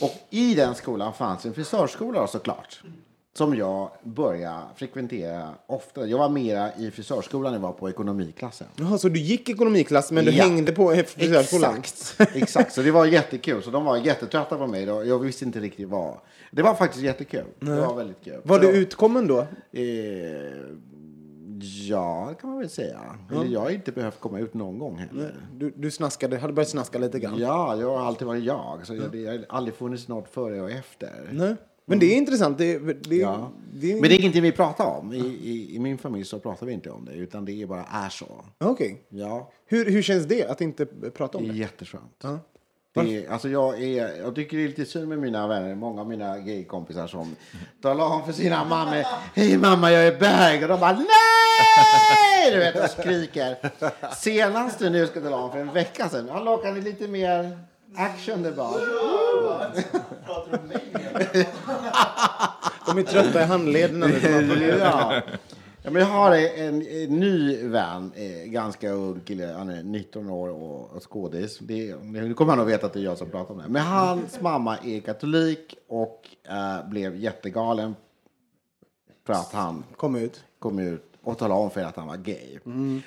[0.00, 2.80] Och i den skolan fanns en frisörskola såklart.
[3.34, 6.06] Som jag började frekventera ofta.
[6.06, 8.66] Jag var mera i frisörskolan än jag var på ekonomiklassen.
[8.76, 10.44] Jaha, så du gick ekonomiklass men du Ja.
[10.44, 11.76] hängde på frisörskolan?
[11.78, 12.72] Exakt, exakt.
[12.72, 13.62] Så det var jättekul.
[13.62, 14.86] Så de var jättetrötta på mig.
[14.86, 15.04] då.
[15.04, 16.14] Jag visste inte riktigt vad.
[16.50, 17.44] Det var faktiskt jättekul.
[17.60, 18.40] Det var väldigt kul.
[18.44, 19.38] Var Så- du utkommen då?
[19.38, 19.46] Eh,
[21.62, 23.00] ja, det kan man väl säga.
[23.32, 25.34] Eller jag har inte behövt komma ut någon gång heller.
[25.56, 27.38] Du, du snaskade, hade börjat snaska lite grann?
[27.38, 28.80] Ja, jag har alltid varit jag.
[28.86, 31.28] Så jag, det har aldrig funnits något före och efter.
[31.32, 31.56] Nej.
[31.86, 32.58] Men det är intressant.
[32.58, 33.50] Det, det, Ja.
[33.74, 35.12] det, Men det är ingenting vi pratar om.
[35.12, 37.84] I, i, I min familj så pratar vi inte om det, utan det är bara
[37.84, 38.44] är så.
[38.58, 39.02] Okej.
[39.08, 41.58] Ja, Hur, hur känns det att inte prata om det är det?
[41.58, 42.24] jätteskönt.
[43.04, 46.08] Det, alltså jag, är, jag tycker det är lite synd med mina vänner, många av
[46.08, 47.36] mina gaykompisar som
[47.82, 52.52] talar om för sina mammor, hej mamma jag är bög, och de bara nej!
[52.52, 53.56] Du vet, och skriker.
[54.14, 57.58] Senast nu ska tala om för en vecka sedan, han lockade lite mer
[57.96, 58.72] action det bara.
[62.86, 64.78] De är trötta i handlederna nu.
[64.80, 65.22] ja.
[65.82, 70.30] Ja, men jag har en, en ny vän, eh, ganska ung kille, han är 19
[70.30, 71.58] år och, och skådis.
[71.58, 73.68] Det, nu kommer han att veta att det är jag som pratar om det.
[73.68, 77.94] Men hans mamma är katolik och eh, blev jättegalen
[79.26, 80.44] för att han Kom ut.
[80.58, 82.58] kom ut och talade om för att han var gay.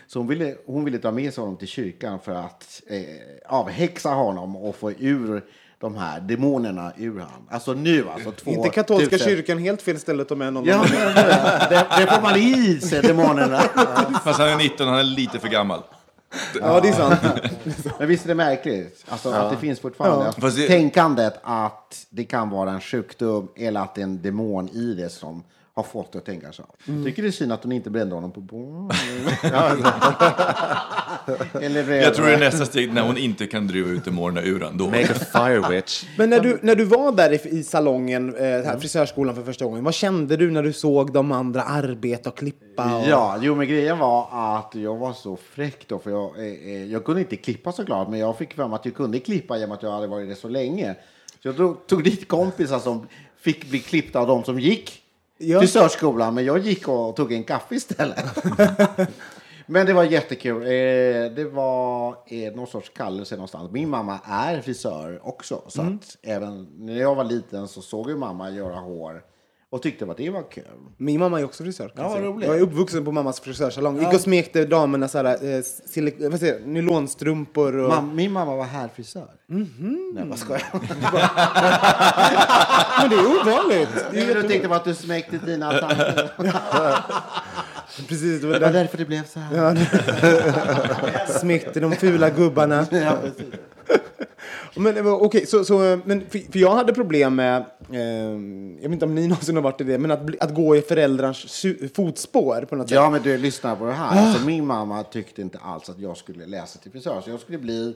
[0.07, 3.03] Så hon ville, hon ville dra med sig honom till kyrkan för att eh,
[3.45, 5.43] avhäxa honom och få ur
[5.81, 7.29] de här demonerna ur han.
[7.49, 8.31] Alltså nu alltså.
[8.31, 10.65] Två Inte katolska tusen- kyrkan helt fel ställe att ta med någon.
[10.65, 11.15] Ja, men,
[11.69, 13.59] det, det får man i sig, demonerna.
[14.23, 15.79] Fast han är 19, han är lite för gammal.
[16.61, 17.19] ja, det är sant.
[17.99, 19.05] Men visst är det märkligt?
[19.09, 23.95] Alltså att det finns fortfarande det- tänkandet att det kan vara en sjukdom eller att
[23.95, 25.43] det är en demon i det som
[25.83, 26.63] har fått det att tänka så.
[26.87, 27.05] Mm.
[27.05, 28.41] Tycker det är synd att hon inte brände honom på
[31.61, 34.67] eller Jag tror det är nästa steg när hon inte kan driva ut demonerna ur.
[34.73, 34.85] Då.
[34.85, 36.05] Make a fire witch.
[36.17, 39.65] Men när du, när du var där i, i salongen, eh, här, frisörskolan för första
[39.65, 42.97] gången, vad kände du när du såg de andra arbeta och klippa?
[42.97, 43.07] Och...
[43.07, 46.85] Ja, jo men grejen var att jag var så fräck då, för jag, eh, eh,
[46.85, 49.83] jag kunde inte klippa såklart, men jag fick mig att jag kunde klippa genom att
[49.83, 50.95] jag hade varit det så länge.
[51.41, 53.07] Så jag tog, tog dit kompisar som
[53.41, 55.00] fick bli klippta av de som gick
[55.59, 58.25] frisörskolan, men jag gick och tog en kaffe istället.
[59.65, 60.61] men det var jättekul.
[60.61, 63.71] Eh, det var eh, någon sorts kallelse någonstans.
[63.71, 68.17] Min mamma är frisör också, så att även när jag var liten så såg ju
[68.17, 69.23] mamma göra hår
[69.71, 70.63] och tyckte att det var kul.
[70.97, 71.91] Min mamma är också frisör.
[71.95, 72.47] Ja, roligt.
[72.47, 73.99] Jag är uppvuxen på mammas frisörsalong.
[73.99, 77.89] Gick och smekte damerna så här, eh, silik- vad säger, nylonstrumpor och...
[77.89, 79.27] Mam, min mamma var härfrisör.
[79.47, 80.63] Nej, vad skojar?
[83.01, 83.89] Men det är ovanligt.
[84.11, 86.31] Det är Du tänkte på att du smekte dina tanter.
[88.07, 88.73] Precis, det var Det var där.
[88.79, 89.87] därför det blev så här.
[91.39, 92.85] Smekte de fula gubbarna.
[92.91, 93.17] Ja.
[94.75, 97.57] Men var- okej, så, så, men för, för jag hade problem med,
[97.91, 97.99] eh,
[98.81, 100.81] jag vet inte om ni någonsin har varit i det, men att, att gå i
[100.81, 102.95] föräldrars su- fotspår på något sätt.
[102.95, 104.27] Ja, men du lyssnar på det här.
[104.27, 107.21] Alltså, min mamma tyckte inte alls att jag skulle läsa till frisör.
[107.21, 107.95] Så jag skulle bli,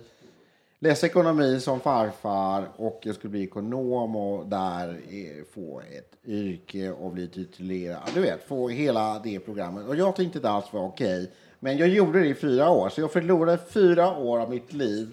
[0.80, 6.92] läsa ekonomi som farfar och jag skulle bli ekonom och där eh, få ett yrke
[6.92, 8.00] och bli titulerad.
[8.14, 9.88] Du vet, få hela det programmet.
[9.88, 11.32] Och jag tyckte inte alls var okej.
[11.60, 12.90] Men jag gjorde det i fyra år.
[12.90, 15.08] Så jag förlorade fyra år av mitt liv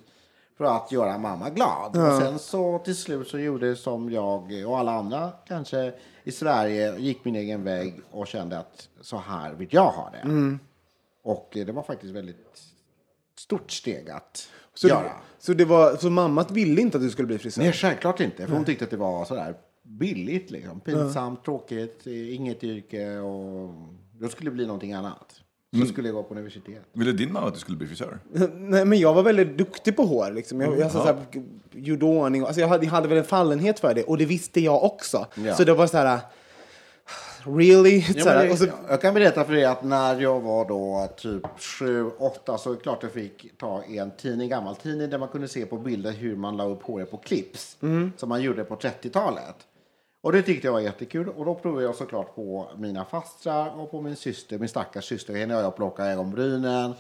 [0.57, 1.97] för att göra mamma glad.
[1.97, 5.93] Och sen så till slut så gjorde som jag och alla andra kanske
[6.25, 10.59] i Sverige gick min egen väg och kände att så här vill jag ha det.
[11.23, 12.37] Och eh, det var faktiskt väldigt
[13.39, 15.13] stort steg att så, göra.
[15.39, 17.63] så, det var, så mamma ville inte att du skulle bli frisör?
[17.63, 18.47] Nej, självklart inte.
[18.47, 20.81] För hon tyckte att det var sådär billigt, liksom.
[20.81, 23.75] pinsamt, tråkigt, eh, inget yrke och
[24.13, 25.41] då skulle det bli någonting annat.
[25.81, 26.83] Så skulle jag gå på universitet.
[26.93, 28.19] Ville din mamma att du skulle bli frisör?
[28.55, 30.31] Nej, men jag var väldigt duktig på hår.
[30.31, 30.61] Liksom.
[30.61, 31.17] Jag, jag, så, så här,
[31.71, 32.43] gjorde ordning.
[32.43, 34.03] Alltså, jag, hade, jag hade väl en fallenhet för det.
[34.03, 35.27] Och det visste jag också.
[35.35, 35.55] Ja.
[35.55, 36.21] Så det var så här...
[37.45, 38.05] Really?
[38.15, 42.11] Ja, det, så, Jag kan berätta för dig att när jag var då typ sju,
[42.19, 45.49] åtta så är det klart jag fick ta en tidning, gammal tidning där man kunde
[45.49, 47.77] se på bilder hur man la upp håret på clips.
[48.17, 49.55] Som man gjorde på 30-talet.
[50.23, 51.29] Och det tyckte jag var jättekul.
[51.29, 55.35] Och då provade jag såklart på mina fastrar och på min syster, min stackars syster.
[55.35, 56.85] Henne har jag plockat ögonbrynen,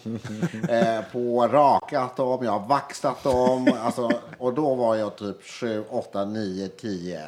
[0.68, 3.68] eh, på rakat dem, jag har vaxat dem.
[3.80, 7.20] Alltså, och då var jag typ 7, 8, 9, 10.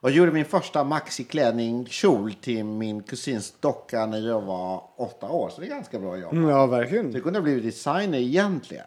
[0.00, 5.48] Och gjorde min första maxiklänning kjol till min kusins docka när jag var åtta år.
[5.48, 6.32] Så det är ganska bra jobb.
[6.32, 7.12] Mm, ja, verkligen.
[7.12, 8.84] Så jag kunde ha blivit designer egentligen.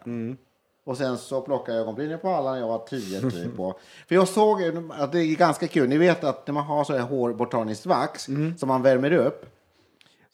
[0.90, 3.60] Och sen så plockade jag ögonbrynen på alla när jag var tio typ.
[3.60, 4.62] Och, för jag såg
[4.98, 5.88] att det är ganska kul.
[5.88, 8.24] Ni vet att när man har så här hårbotaniskt vax
[8.58, 9.46] som man värmer upp.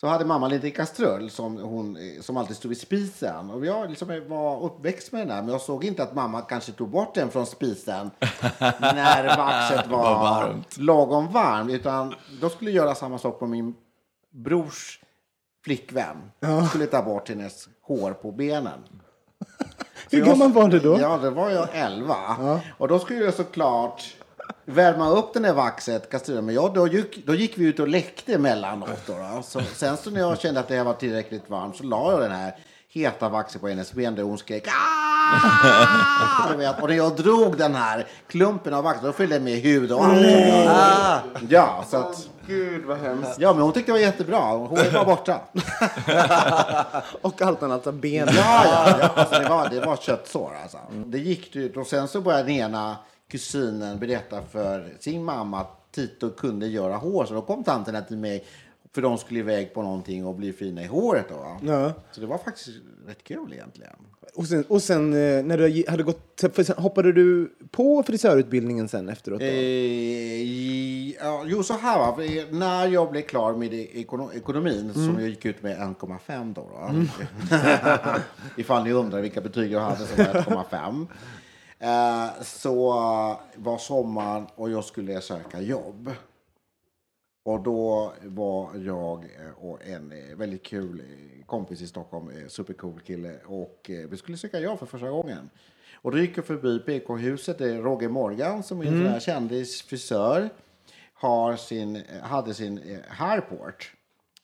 [0.00, 3.50] Så hade mamma en liten kastrull som, hon, som alltid stod vid spisen.
[3.50, 5.42] Och jag liksom var uppväxt med den där.
[5.42, 8.10] Men jag såg inte att mamma kanske tog bort den från spisen.
[8.80, 10.76] när vaxet var, Var varmt.
[10.78, 11.70] lagom varmt.
[11.72, 13.74] Utan då skulle jag göra samma sak på min
[14.30, 15.00] brors
[15.64, 16.16] flickvän.
[16.68, 18.78] Skulle ta bort hennes hår på benen.
[20.10, 21.00] Hur gammal var du då?
[21.00, 22.16] Ja, det var jag 11.
[22.78, 24.04] Och då skulle jag såklart
[24.64, 26.46] värma upp den här vaxet, kastrullen.
[26.46, 29.06] Men ja, då, gick, då gick vi ut och läckte emellanåt.
[29.06, 29.42] Då, då.
[29.42, 32.20] Så, sen så när jag kände att det här var tillräckligt varmt så la jag
[32.20, 32.56] den här
[32.88, 37.74] heta vaxet på hennes ben där hon skrek "Ah!" Vet, Och när jag drog den
[37.74, 40.26] här klumpen av vax då följde det med hud och allt.
[41.48, 43.38] Ja, så att Gud vad hemskt.
[43.38, 44.40] Ja, men hon tyckte det var jättebra.
[44.40, 45.40] Håret var borta.
[47.22, 48.28] Och allt annat, alltså ben.
[48.36, 49.10] Ja, ja, ja.
[49.16, 50.52] Alltså, det, var, det var köttsår.
[50.62, 50.78] Alltså.
[51.06, 52.96] Det gick ut och sen så började den ena
[53.30, 57.24] kusinen berätta för sin mamma att Tito kunde göra hår.
[57.24, 58.44] Så då kom tanterna till mig
[58.96, 61.26] för de skulle iväg på någonting och bli fina i håret.
[61.28, 61.56] Då?
[61.62, 61.92] Ja.
[62.10, 62.68] Så det var faktiskt
[63.06, 63.96] rätt kul egentligen.
[64.34, 66.42] Och sen, och sen eh, när du hade gått,
[66.76, 69.40] hoppade du på frisörutbildningen sen efteråt?
[69.40, 69.46] Då?
[69.46, 70.42] Eh,
[71.46, 72.18] jo, så här va.
[72.50, 76.68] När jag blev klar med ekono ekonomin, som jag gick ut med 1,5 då.
[76.72, 77.04] då
[78.60, 81.06] Ifall ni undrar vilka betyg jag hade så var det 1,5.
[81.78, 82.92] Eh, så
[83.56, 86.10] var sommaren och jag skulle söka jobb.
[87.46, 93.00] Och då var jag eh, och en eh, väldigt kul eh, kompis i Stockholm, supercool
[93.00, 95.50] kille, och vi skulle söka jobb för första gången.
[95.94, 100.48] Och då gick jag förbi PK-huset, där Roger Morgan som är en sån här kändisfrisör,
[101.14, 103.92] har sin, hade sin Hairport,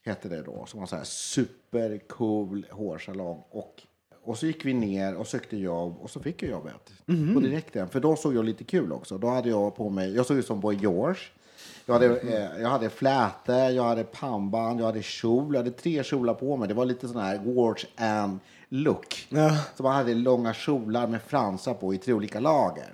[0.04, 3.42] hette det då, som var så här supercool hårsalong.
[3.50, 3.82] Och,
[4.22, 6.92] och så gick vi ner och sökte jobb och så fick jag jobbet
[7.34, 7.88] på direkten.
[7.88, 9.18] För då såg jag lite kul också.
[9.18, 11.22] Då hade jag på mig, jag såg ut som Boy George.
[11.86, 15.54] Jag hade, eh, jag hade flätor, jag hade pannband, jag hade kjol.
[15.54, 16.68] Jag hade tre kjolar på mig.
[16.68, 19.26] Det var lite sån här George and look.
[19.76, 22.92] Så man hade långa kjolar med fransar på i tre olika lager.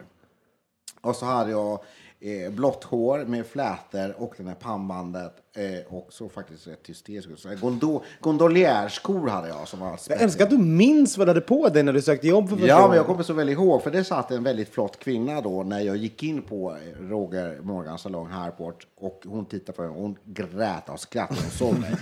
[1.01, 1.79] Och så hade jag
[2.21, 5.37] eh, blått hår med flätor och den här pannbandet.
[5.59, 7.41] Eh, och så faktiskt rätt hysterisk ut.
[7.41, 11.31] Så här Gondo, Gondolierskor hade jag som var Jag älskar att du minns vad du
[11.31, 13.49] hade på dig när du sökte jobb för första Ja, men jag kommer så väl
[13.49, 17.09] ihåg, för det satt en väldigt flott kvinna då när jag gick in på eh,
[17.09, 21.53] Roger Morgans salong Harport och hon tittade på mig och hon grät och skrattade och
[21.53, 21.91] såg mig.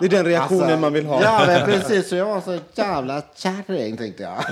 [0.00, 1.22] Det är den reaktionen Alltså, man vill ha.
[1.22, 2.08] Ja, men precis.
[2.08, 4.44] Så jag var så jävla kärring, tänkte jag.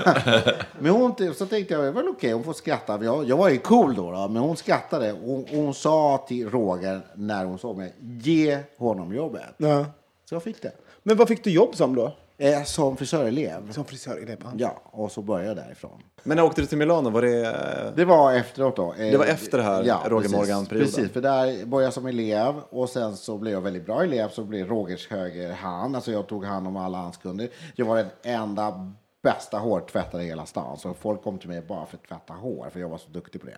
[0.79, 3.03] Men hon, så tänkte jag, väl okej, hon får skratta.
[3.03, 5.13] Jag, jag var ju cool då, då men hon skrattade.
[5.13, 9.55] Och hon, hon sa till Roger när hon såg mig, ge honom jobbet.
[9.57, 9.85] Ja.
[10.25, 10.71] Så jag fick det.
[11.03, 12.15] Men vad fick du jobb som då?
[12.37, 13.71] Eh, som frisörelev.
[13.71, 14.53] Som frisör i Lepan?
[14.57, 16.03] Ja, och så började jag därifrån.
[16.23, 17.09] Men när åkte du till Milano?
[17.09, 17.93] Var det...
[17.95, 18.93] Det var efteråt då.
[18.97, 20.37] Det var efter det här Roger precis.
[20.37, 20.91] Morgan-perioden.
[20.93, 24.29] Precis, för där började jag som elev och sen så blev jag väldigt bra elev
[24.29, 25.95] så blev Rogers högerhand.
[25.95, 27.49] Alltså jag tog hand om alla hans kunder.
[27.75, 30.77] Jag var den enda bästa hårtvättare i hela stan.
[30.77, 33.41] Så folk kom till mig bara för att tvätta hår för jag var så duktig
[33.41, 33.57] på det.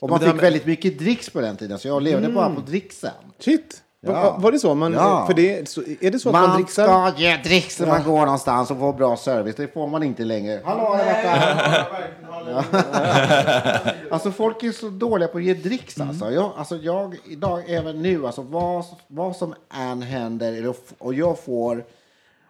[0.00, 2.54] Och man här fick med- väldigt mycket dricks på den tiden så jag levde bara
[2.54, 3.10] på dricksen.
[3.38, 3.82] Shit!
[4.04, 4.12] Ja.
[4.12, 4.74] Va- Var det så?
[4.74, 5.26] Man, Ja.
[5.26, 7.10] för det, så, är det så att man, Man dricksar?
[7.10, 9.56] ska ge dricks när man går någonstans och får bra service.
[9.56, 10.60] Det får man inte längre.
[10.64, 11.86] Hallå där
[12.26, 13.94] borta!
[14.10, 16.30] Alltså folk är så dåliga på att ge dricks alltså.
[16.30, 21.84] Jag, alltså jag idag, även nu, alltså vad, vad som än händer och jag får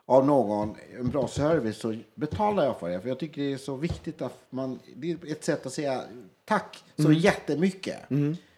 [0.07, 3.01] av någon en bra service så betalar jag för det.
[3.01, 6.01] För jag tycker det är så viktigt att man, det är ett sätt att säga
[6.45, 7.97] tack så jättemycket.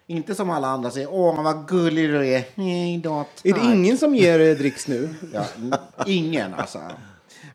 [0.07, 2.43] Inte som alla andra säger, åh vad gullig du är.
[2.55, 5.15] Nej då, Är tack." det ingen som ger eh, dricks nu?
[5.33, 5.45] Ja,
[6.05, 6.79] ingen alltså.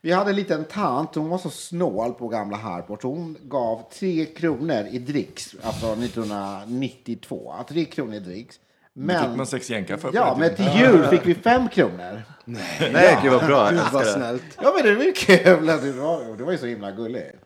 [0.02, 3.02] Vi hade en liten tant, hon var så snål på gamla Harport.
[3.02, 7.54] Hon gav tre kronor i dricks, alltså 1992.
[7.68, 8.54] Tre kronor i dricks.
[8.54, 8.60] fick
[8.92, 12.22] Men, man sex jänkarför på ja, men till jul fick vi fem kronor.
[12.92, 13.70] Nej, gud vad bra.
[13.70, 14.12] Gud vad det.
[14.12, 14.42] snällt.
[14.62, 15.66] Ja, men det var ju kul.
[15.66, 17.39] Det var, det var ju så himla gulligt.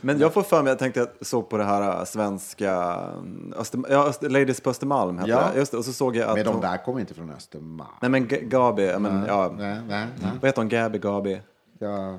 [0.00, 2.72] Men jag får för mig, jag tänkte jag såg på det här äh, svenska,
[3.18, 5.50] mm, Öster, ja, Öster, Ladies på Östermalm hette Ja.
[5.52, 5.58] det.
[5.58, 5.78] Just det.
[5.78, 7.90] Och så såg jag att Men de hon, där kom inte från Östermalm.
[8.02, 10.30] nej men Gabi, men, ja, Nej, nej, nej.
[10.40, 11.40] vad heter hon, Gabi, Gabi?
[11.78, 12.18] Ja,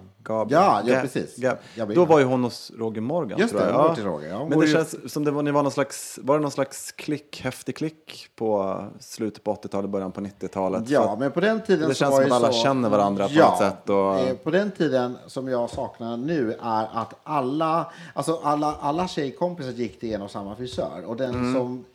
[0.50, 1.36] ja, ja precis.
[1.38, 1.58] Gab.
[1.96, 3.40] Då var ju hon hos Roger Morgan.
[3.40, 3.78] Just tror det, jag.
[3.78, 4.46] var till Roger, ja.
[4.50, 6.92] Men det ju- känns som det var, ni var någon slags, var det någon slags
[6.92, 10.86] klick, häftig klick på slutet på 80-talet, början på 90-talet?
[10.88, 12.90] För Ja, att- men på den tiden det så känns som att alla så, känner
[12.90, 16.90] varandra på ja, något sätt och- eh, På den tiden som jag saknar nu är
[16.94, 21.04] att alla, alltså alla, alla tjejkompisar gick till en och samma frisör.
[21.06, 21.54] Och den Mm.
[21.54, 21.86] som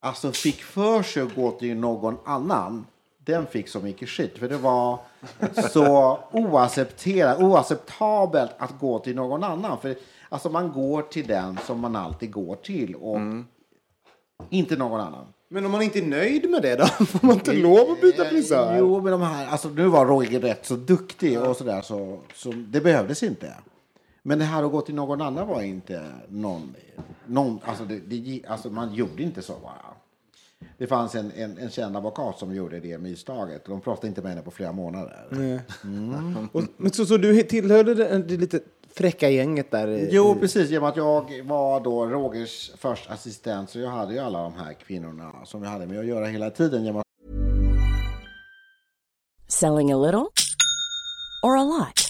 [0.00, 2.86] alltså fick för sig att gå till någon annan,
[3.24, 4.38] den fick så mycket skit.
[4.38, 4.98] För det var
[5.72, 9.78] så oaccepterat, oacceptabelt att gå till någon annan.
[9.80, 9.96] För
[10.28, 13.46] alltså man går till den som man alltid går till och Mm.
[14.50, 15.26] inte någon annan.
[15.48, 16.86] Men om man inte är nöjd med det då?
[17.06, 18.76] Får man inte lov att byta frisör?
[18.78, 22.52] Jo, men de här, alltså nu var Roger rätt så duktig och sådär så, så
[22.52, 23.54] det behövdes inte.
[24.22, 26.74] Men det här att gå till någon annan var inte någon,
[27.26, 29.94] någon alltså, det, det, alltså man gjorde inte så bara.
[30.78, 33.64] Det fanns en, en, en känd advokat som gjorde det misstaget.
[33.64, 35.26] De pratade inte med henne på flera månader.
[36.52, 38.60] Och, men så, så du tillhörde det, det lite
[38.94, 40.08] fräcka gänget där?
[40.10, 40.70] Jo, precis.
[40.70, 44.72] Genom att jag var då Rogers första assistent så jag hade ju alla de här
[44.72, 46.84] kvinnorna som jag hade med att göra hela tiden.
[46.84, 47.06] Genom att
[49.48, 50.26] Selling a little
[51.42, 52.09] or a lot?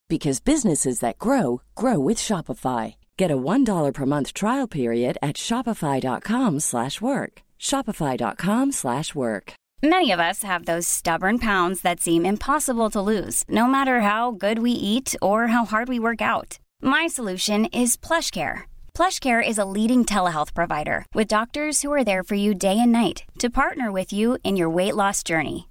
[0.11, 2.95] because businesses that grow grow with Shopify.
[3.15, 7.41] Get a $1 per month trial period at Shopify.com slash work.
[7.57, 9.53] Shopify.com slash work.
[9.81, 14.31] Many of us have those stubborn pounds that seem impossible to lose, no matter how
[14.31, 16.59] good we eat or how hard we work out.
[16.81, 18.63] My solution is PlushCare.
[18.93, 22.91] PlushCare is a leading telehealth provider with doctors who are there for you day and
[22.91, 25.70] night to partner with you in your weight loss journey.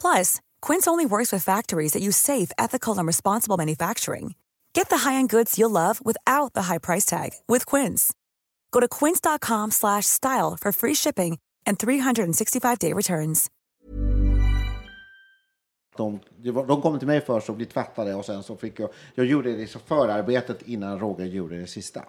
[0.00, 4.34] Plus, Quince only works with factories that use safe, ethical, and responsible manufacturing.
[4.74, 8.12] Get the high-end goods you'll love without the high price tag with Quince.
[8.72, 13.50] Go to quince.com slash style for free shipping and 365-day returns.
[15.96, 16.20] De,
[16.68, 19.56] de kom till mig först och blev tvättade och sen så fick jag, jag gjorde
[19.56, 22.04] det så förarbetet innan Roger gjorde det sista.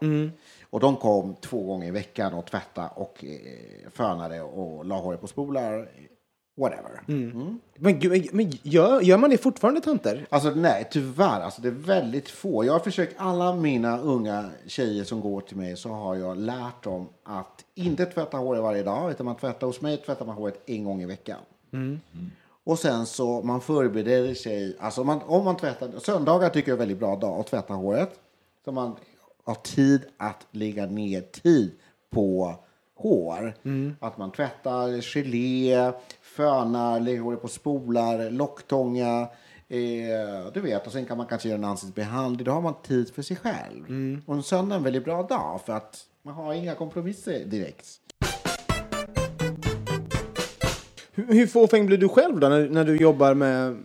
[0.69, 5.21] Och de kom två gånger i veckan och tvättade och eh, fönade och la håret
[5.21, 5.89] på spolar,
[6.55, 7.01] whatever.
[7.75, 10.25] Men, gud, men- gör, gör man det fortfarande, tanter?
[10.29, 11.41] Alltså nej, tyvärr.
[11.41, 12.65] Alltså, det är väldigt få.
[12.65, 16.83] Jag har försökt, alla mina unga tjejer som går till mig så har jag lärt
[16.83, 19.11] dem att inte tvätta håret varje dag.
[19.11, 21.39] Utan man tvättar hos mig tvättar man håret en gång i veckan.
[22.65, 24.77] Och sen så man förbereder sig.
[24.79, 27.47] Alltså om man, om man tvättar, söndagar tycker jag är en väldigt bra dag att
[27.47, 28.19] tvätta håret.
[28.65, 28.95] Så man
[29.43, 31.71] har tid att lägga ner tid
[32.09, 32.55] på
[32.95, 33.53] hår.
[33.99, 35.91] Att man tvättar gelé,
[36.35, 39.27] fönar, lägger på spolar, locktånga.
[39.67, 42.45] Eh, du vet, och sen kan man kanske göra en ansiktsbehandling.
[42.45, 43.83] Då har man tid för sig själv.
[44.25, 47.85] Och en söndag är en väldigt bra dag för att man har inga kompromisser direkt.
[51.15, 53.77] Hur, hur fåfäng blir du själv då när, när du jobbar med,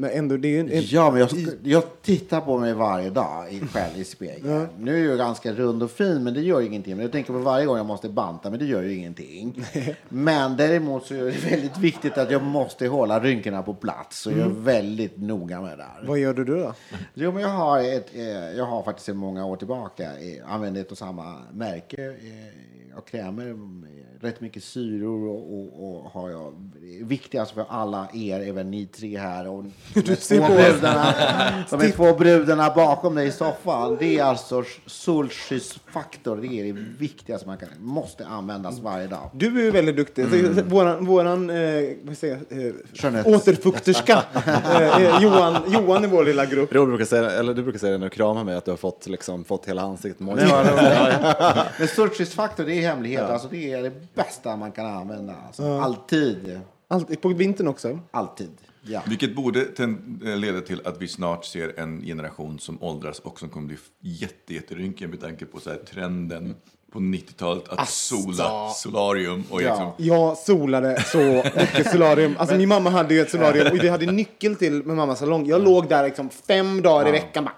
[0.00, 0.36] med ändå...
[0.36, 1.30] Det är en, en, Ja, men jag,
[1.62, 4.68] jag tittar på mig varje dag i, själv i spegeln.
[4.78, 6.96] Nu är jag ganska rund och fin, men det gör ingenting.
[6.96, 9.64] Men jag tänker på varje gång jag måste banta, men det gör ju ingenting.
[10.08, 14.20] men däremot så är det väldigt viktigt att jag måste hålla rynkorna på plats.
[14.20, 16.06] Så jag är väldigt noga med det där.
[16.08, 16.74] Vad gör du då?
[17.14, 18.22] Jo, men jag har, ett, eh,
[18.56, 23.00] jag har faktiskt sedan många år tillbaka eh, använt ett och samma märke eh, av
[23.00, 23.56] krämer.
[24.22, 26.54] Rätt mycket syror och, och, och har jag.
[27.02, 29.48] Viktigast för alla er, även ni tre här.
[29.48, 31.14] Och de två brudarna,
[31.70, 33.96] de är två brudarna bakom dig i soffan.
[34.00, 36.36] Det är alltså solskyddsfaktor.
[36.36, 39.30] Det är det viktigaste man kan, måste användas varje dag.
[39.32, 40.26] Du är ju väldigt duktig.
[40.30, 41.56] Så, våran våran eh,
[42.02, 46.70] vad säger jag, eh, återfukterska, eh, eh, Johan, Johan i vår lilla grupp.
[46.72, 48.78] Du brukar säga, eller du brukar säga det när du kramar mig att du har
[48.78, 50.20] fått, liksom, fått hela ansiktet.
[51.78, 53.22] Men solskyddsfaktor, det är hemlighet.
[53.22, 55.34] Alltså, det är det bästa man kan använda.
[55.46, 56.60] Alltså, Alltid.
[56.88, 57.98] Alltid, på vintern också.
[58.10, 58.50] Alltid.
[58.82, 59.02] Ja.
[59.06, 59.60] Vilket borde
[60.24, 63.76] eh, leda till att vi snart ser en generation som åldras och som kommer bli
[64.00, 66.54] jätte, med tanke på så här trenden
[66.92, 72.34] på 90-talet att sola solarium och liksom, Jag solade så mycket solarium.
[72.38, 75.46] Alltså min mamma hade ju ett solarium och vi hade nyckel till med mammas salong.
[75.46, 77.54] Jag låg där liksom fem dagar i veckan bara.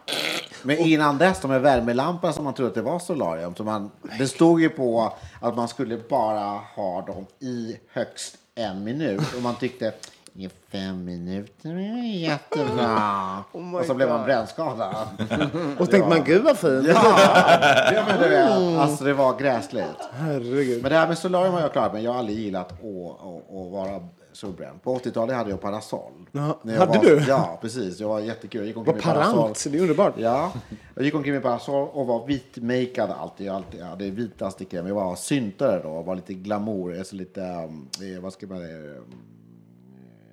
[0.62, 3.54] Men innan dess, de här värmelamporna som man trodde att det var solarium.
[3.54, 8.84] Så man, det stod ju på att man skulle bara ha dem i högst en
[8.84, 9.34] minut.
[9.36, 9.92] Och man tyckte
[10.34, 13.44] i fem minuter är jättebra.
[13.52, 15.06] och så blev man brännskadad.
[15.78, 16.88] Och så tänkte man, gud vad fint.
[16.88, 17.18] ja,
[17.94, 20.08] ja, men du vet, alltså det var gräsligt.
[20.12, 20.82] Herregud.
[20.82, 23.56] Men det här med solarium har jag klarat men jag har aldrig gillat att, att,
[23.56, 24.82] att vara solbränd.
[24.82, 26.12] På 80-talet hade jag parasoll.
[26.32, 27.24] Ja, När jag hade var, du?
[27.28, 28.00] Ja, precis.
[28.00, 28.60] Jag var jättekul.
[28.60, 29.34] Jag gick omkring med parasoll.
[29.40, 30.14] parant, det är underbart.
[30.18, 30.52] Ja,
[30.94, 33.46] jag gick omkring med parasoll och var vitmakead alltid.
[33.46, 34.86] Jag alltid hade vitaste kräm.
[34.86, 36.98] Jag var syntare då var lite glamour.
[36.98, 39.04] Alltså lite, um, eh, vad ska man säga, um,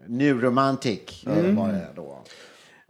[0.07, 1.55] new romantic eh, Mm.
[1.55, 2.17] var det då.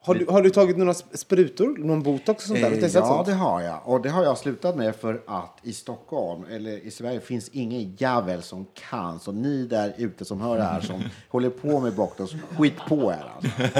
[0.10, 1.78] Har du, har du tagit några sp- sprutor?
[1.78, 2.72] Någon botox och sånt där?
[2.72, 3.26] Eh, ja, sånt?
[3.28, 3.80] det har jag.
[3.86, 7.96] Och det har jag slutat med för att i Stockholm, eller i Sverige, finns ingen
[7.96, 9.20] jävel som kan.
[9.20, 13.12] Så ni där ute som hör det här, som håller på med botox, skit på
[13.12, 13.62] er alltså.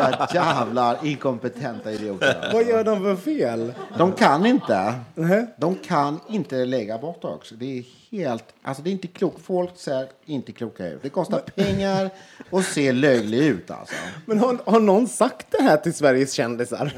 [0.00, 2.50] Era jävlar inkompetenta idioter.
[2.52, 3.72] Vad gör de för fel?
[3.98, 4.94] De kan inte.
[5.56, 7.50] De kan inte lägga botox.
[7.50, 9.44] Det är helt, alltså det är inte klokt.
[9.44, 11.02] Folk ser inte kloka ut.
[11.02, 12.10] Det kostar pengar
[12.50, 13.94] och ser löjlig ut alltså.
[14.26, 16.92] Men har, har någon sagt det här till Sveriges kändisar?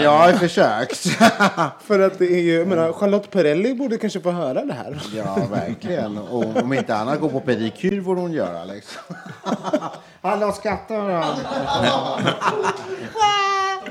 [0.00, 0.96] Jag har försökt.
[1.84, 5.02] För att det är ju, jag menar, Charlotte Perrelli borde kanske få höra det här.
[5.14, 6.18] Ja, verkligen.
[6.18, 8.64] Och om inte annat gå på pedikyr borde hon göra.
[8.64, 9.02] Liksom.
[10.20, 11.24] Alla skrattar.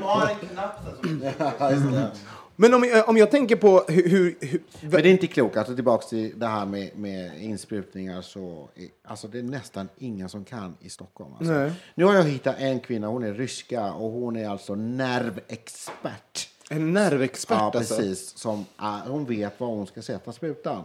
[0.05, 2.11] Ja, just det.
[2.55, 4.09] Men om, jag- om jag tänker på hur...
[4.09, 5.57] hur, hur Men det är inte klokt.
[5.57, 8.21] Alltså, tillbaka till det här med, med insprutningar.
[8.21, 8.69] Så,
[9.03, 11.31] alltså, det är nästan ingen som kan i Stockholm.
[11.39, 11.71] Alltså.
[11.95, 16.49] Nu har jag hittat en kvinna, hon är ryska och hon är alltså nervexpert.
[16.69, 17.95] en nervexpert Ja, alltså.
[17.95, 18.37] precis.
[18.37, 20.83] Som, är- hon vet var hon ska sätta sprutan.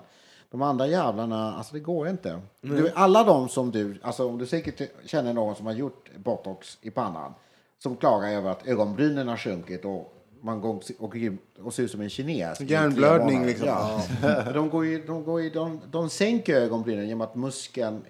[0.51, 2.41] De andra jävlarna, alltså det går inte.
[2.61, 6.79] Du, alla de som du, alltså om du säkert känner någon som har gjort botox
[6.81, 7.35] i pannan,
[7.79, 11.17] som klagar över att ögonbrynen har sjunkit och man går och,
[11.61, 12.61] och ser ut som en kines.
[12.61, 13.67] i Hjärnblödning, liksom.
[13.69, 14.03] Ja.
[14.55, 18.03] De, går ju, de, går ju, de, de sänker ögonbrynen genom att muskeln,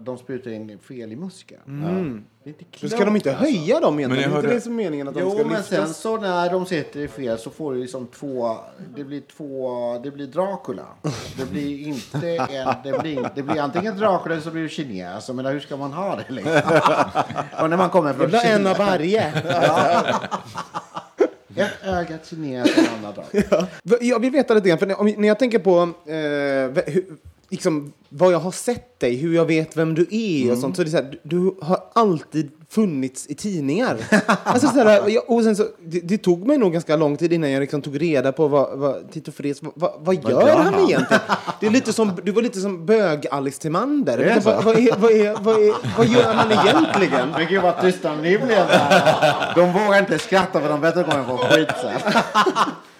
[0.00, 1.60] de sprutar in fel i muskeln.
[1.66, 2.22] Ja.
[2.44, 3.44] Det är inte klokt, ska de inte alltså.
[3.44, 4.30] höja dem egentligen?
[4.30, 5.68] Men jag är inte det som meningen att de Jo, ska men lyftas?
[5.68, 8.56] sen så när de sätter det fel så får du liksom två...
[8.96, 9.98] Det blir två...
[9.98, 10.86] Det blir Dracula.
[11.38, 12.74] Det blir inte en...
[12.84, 15.28] Det blir, det blir antingen Dracula eller så blir det kines.
[15.28, 16.52] Jag menar, hur ska man ha det liksom?
[17.60, 19.32] Och när man kommer Det från blir en av varje.
[21.56, 23.18] Ett öga till ner, ett annat
[23.50, 23.66] ja.
[24.00, 27.04] Jag vill veta lite grann, för när- om, när jag tänker på eh, hur,
[27.52, 30.52] liksom, vad jag har sett dig, hur jag vet vem du är Mm.
[30.52, 33.96] och sånt, så det är så här, du, har alltid funnits i tidningar.
[34.44, 37.50] alltså, så här, och sen så, det, det tog mig nog ganska lång tid innan
[37.50, 40.84] jag liksom tog reda på vad, vad Tito Fres, vad, vad, vad gör han han?
[40.84, 41.22] egentligen?
[41.60, 44.18] Det är lite som, du var lite som bög-Alice Timander.
[44.18, 44.50] Är Vad, så?
[44.50, 47.28] vad, vad, är, vad, är, vad, är, vad gör man egentligen?
[47.30, 49.52] Men gud vad tysta ni blev där.
[49.54, 52.12] De vågar inte skratta för de vet att de kommer få skit sen.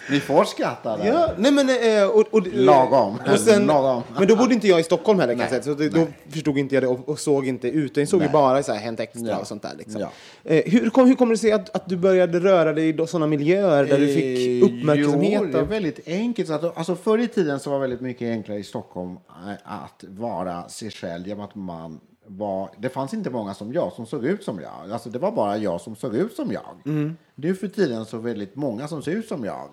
[0.09, 1.05] Ni får skratta där.
[1.05, 1.69] Ja, nej men...
[1.69, 3.19] Eh, och, och, Lagom.
[3.31, 4.03] Och sen, Lagom.
[4.17, 6.75] Men då bodde inte jag i Stockholm heller kan jag säga, så då förstod inte
[6.75, 7.97] jag det och, och såg inte ut.
[7.97, 9.37] Jag såg ju bara så här Hänt Extra Ja.
[9.37, 9.73] och sånt där.
[9.77, 10.01] Liksom.
[10.01, 10.11] Ja.
[10.43, 13.27] Eh, hur, kom, hur kommer det sig att, att du började röra dig i sådana
[13.27, 15.41] miljöer där du fick uppmärksamhet?
[15.41, 16.47] Eh, Jo, det är väldigt enkelt.
[16.47, 19.53] Så att, alltså, förr i tiden så var det väldigt mycket enklare i Stockholm eh,
[19.63, 24.05] att vara sig själv genom att man var, det fanns inte många som jag som
[24.05, 24.91] såg ut som jag.
[24.91, 26.75] Alltså, det var bara jag som såg ut som jag.
[26.85, 27.17] Mm.
[27.35, 29.69] Nu för tiden så väldigt många som ser ut som jag.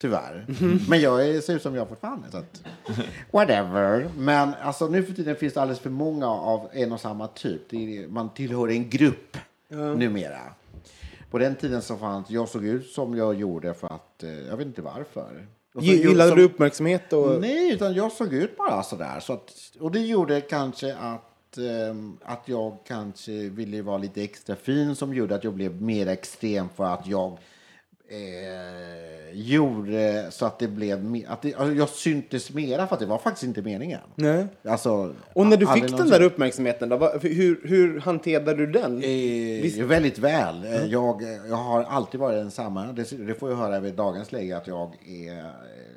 [0.00, 0.46] Tyvärr.
[0.48, 0.80] Mhm.
[0.88, 2.30] Men jag är, ser ut som jag fortfarande.
[2.30, 2.62] Så att,
[3.30, 4.08] whatever.
[4.16, 7.72] Men alltså, nu för tiden finns det alldeles för många av en och samma typ.
[7.74, 9.36] Är, man tillhör en grupp
[9.96, 10.40] numera.
[11.30, 14.56] På den tiden så fanns jag såg ut som jag gjorde för att, eh, jag
[14.56, 15.46] vet inte varför.
[15.74, 17.12] Så Gillade som- du uppmärksamhet?
[17.12, 17.40] Och...
[17.40, 19.20] Nej, utan jag såg ut bara sådär.
[19.20, 24.56] Så att, och det gjorde kanske att, ehm, att jag kanske ville vara lite extra
[24.56, 27.38] fin som gjorde att jag blev mer extrem för att jag
[28.08, 33.06] eh, gjorde så att det blev att det, alltså jag syntes mera för att det
[33.06, 34.00] var faktiskt inte meningen.
[34.14, 34.46] Nej.
[34.64, 36.10] Alltså, Och när du fick den någonsin.
[36.18, 39.02] där uppmärksamheten, då, vad- hur, hur hanterade du den?
[39.02, 40.64] Eh, väldigt väl.
[40.64, 42.84] Eh, Jag, jag har alltid varit densamma.
[42.86, 45.44] Det, det får jag höra vid dagens läge att jag är eh,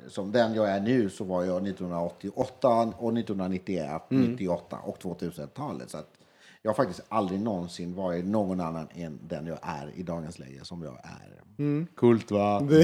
[0.08, 5.90] som den jag är nu så var jag 1988 och 1991, 98 och 2000-talet.
[5.90, 6.08] Så att
[6.62, 10.60] jag har faktiskt aldrig någonsin varit någon annan än den jag är i dagens läge
[10.62, 11.42] som jag är.
[11.94, 12.60] Coolt va?
[12.68, 12.80] Det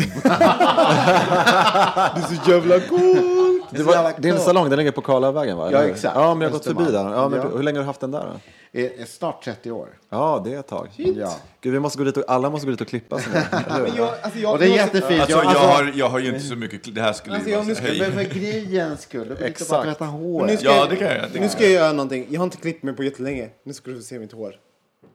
[2.16, 3.48] är så jävla coolt!
[3.71, 5.69] Det var, din salong den ligger på Karlavägen va?
[5.73, 6.14] Ja, exakt.
[6.16, 7.12] Ja, men jag har gått förbi där.
[7.12, 7.49] Ja, men Ja.
[7.57, 8.25] Hur länge har du haft den där?
[8.73, 8.81] Då?
[8.81, 9.89] Eh, Snart 30 år.
[10.11, 10.89] Ja, det är ett tag.
[10.97, 11.37] Ja.
[11.61, 13.33] Gud, vi måste gå dit och, alla måste gå dit och klippa sig.
[13.33, 15.21] nu, jag, alltså jag, Och det är jättefint.
[15.21, 16.95] Alltså, Jag- jag, alltså- har, jag har ju inte så mycket...
[16.95, 19.35] Det här skulle Alltså, ju jag vara så, Men för grejens skull.
[19.39, 19.71] Du Exakt.
[19.71, 20.61] bara tvätta Nu håret.
[20.61, 21.25] ska Ja, jag, det kan jag.
[21.33, 22.27] Det Nu ska jag göra någonting.
[22.31, 23.49] Jag har inte klippt mig på jättelänge.
[23.64, 24.55] Nu ska du få se mitt hår.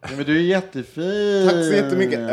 [0.02, 1.48] Ja, men du är jättefin.
[1.50, 2.20] Tack så jättemycket.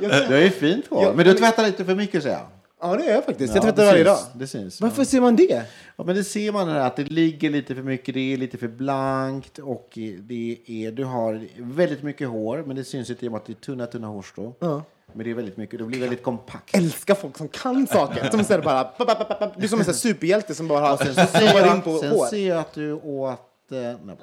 [0.28, 1.12] Du har ju fint hår.
[1.16, 2.46] Men du tvättar lite för mycket säger jag.
[2.80, 3.54] Ja, det gör jag faktiskt.
[3.54, 4.18] Ja, jag tvättar varje dag.
[4.34, 4.80] Det syns.
[4.80, 5.62] Varför ser man det?
[5.96, 8.58] Ja, men det ser man här, att det ligger lite för mycket, det är lite
[8.58, 13.28] för blankt och det är, du har väldigt mycket hår, men det syns inte i
[13.28, 14.54] och med att det är tunna, tunna hårstrå.
[14.58, 14.82] Ja.
[15.12, 16.74] Men det är väldigt mycket, det blir väldigt kompakt.
[16.76, 18.30] älskar folk som kan saker.
[18.30, 18.90] Som istället bara...
[19.56, 21.98] Du är som en superhjälte som bara har Sen så ser zoomar in jag, på
[21.98, 22.26] sen hår.
[22.26, 23.40] ser jag att du åt...
[23.70, 24.16] Eh, nej.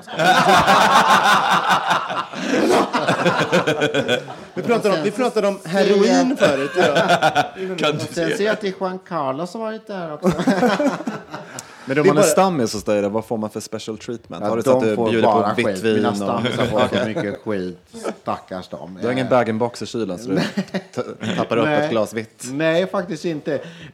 [4.54, 6.72] Vi pratade om, vi pratade om heroin förut.
[6.78, 6.96] Ja.
[7.78, 8.38] Kan du sen se?
[8.38, 10.32] ser jag att det är Juan Carlos som varit där också.
[11.88, 13.98] Men om är man är bara- stammis hos dig, då, vad får man för special
[13.98, 14.44] treatment?
[14.44, 15.96] Ja, har du så att du bjuder på vitt vin?
[15.96, 16.16] Mina och...
[16.18, 17.78] stammisar får så mycket skit.
[18.22, 18.98] Stackars dem.
[19.02, 22.44] Du har ingen Eh, bag-in-box i kylen så du tappar upp ett glas vitt?
[22.52, 23.54] Nej, faktiskt inte.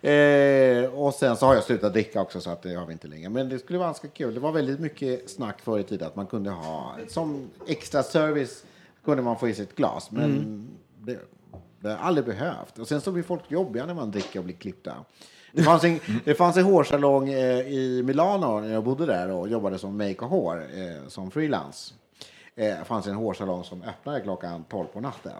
[0.10, 3.08] Eh, och sen så har jag slutat dricka också, så att det har vi inte
[3.08, 3.30] längre.
[3.30, 4.34] Men det skulle vara ganska kul.
[4.34, 8.64] Det var väldigt mycket snack förr i tiden att man kunde ha, som extra service
[9.06, 10.12] kunde man få i sig ett glas.
[10.12, 10.68] Men Mm.
[11.00, 11.20] det,
[11.82, 12.80] det har jag aldrig behövt.
[12.80, 14.94] Och sen så blir folk jobbiga när man dricker och blir klippta.
[15.52, 19.50] Det fanns en, det fanns en hårsalong eh, i Milano när jag bodde där och
[19.50, 21.94] jobbade som make och hår eh, som frilans.
[22.56, 25.34] Eh, det fanns en hårsalong som öppnade klockan 12 på natten.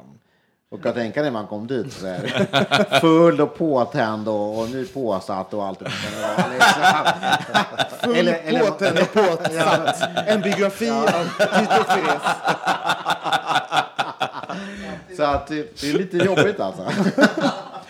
[0.72, 4.86] Och jag tänker när man kom dit så här, full och påtänd och, och ny
[4.86, 5.80] påsatt och allt.
[5.80, 5.86] det.
[5.86, 6.84] Liksom.
[8.04, 10.02] Full påtänd och påsatt.
[10.28, 11.06] En biografi av
[11.38, 12.22] Tito Fires.
[15.22, 16.84] Så att det, är lite jobbigt alltså.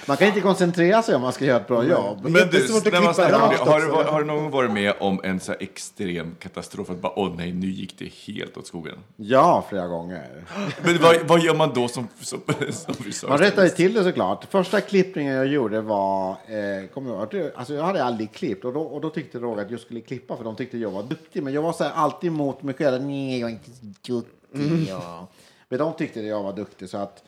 [0.06, 2.20] Man kan inte koncentrera sig om man ska göra ett bra jobb.
[2.24, 4.12] Men du, Jättesvårt att när man klippa snackar om det, rakt har, du, också.
[4.12, 6.90] har du någon gång varit med om en så extrem katastrof?
[6.90, 8.96] Att bara, åh nej, nu gick det helt åt skogen.
[9.16, 10.46] Ja, flera gånger.
[10.84, 13.30] Men vad, vad gör man då som, som, som frisör?
[13.30, 14.46] Man rättade till det såklart.
[14.52, 18.74] Första klippningen jag gjorde var, eh, kommer jag, ihåg, alltså jag hade aldrig klippt och
[18.74, 21.44] då, och då tyckte Roger att jag skulle klippa för de tyckte jag var duktig.
[21.44, 23.06] Men jag var så här, alltid emot mig själv.
[23.06, 23.72] Nej, jag är inte
[24.02, 24.90] duktig.
[24.90, 25.28] Ja.
[25.72, 27.24] Men de tyckte att jag var duktig så att,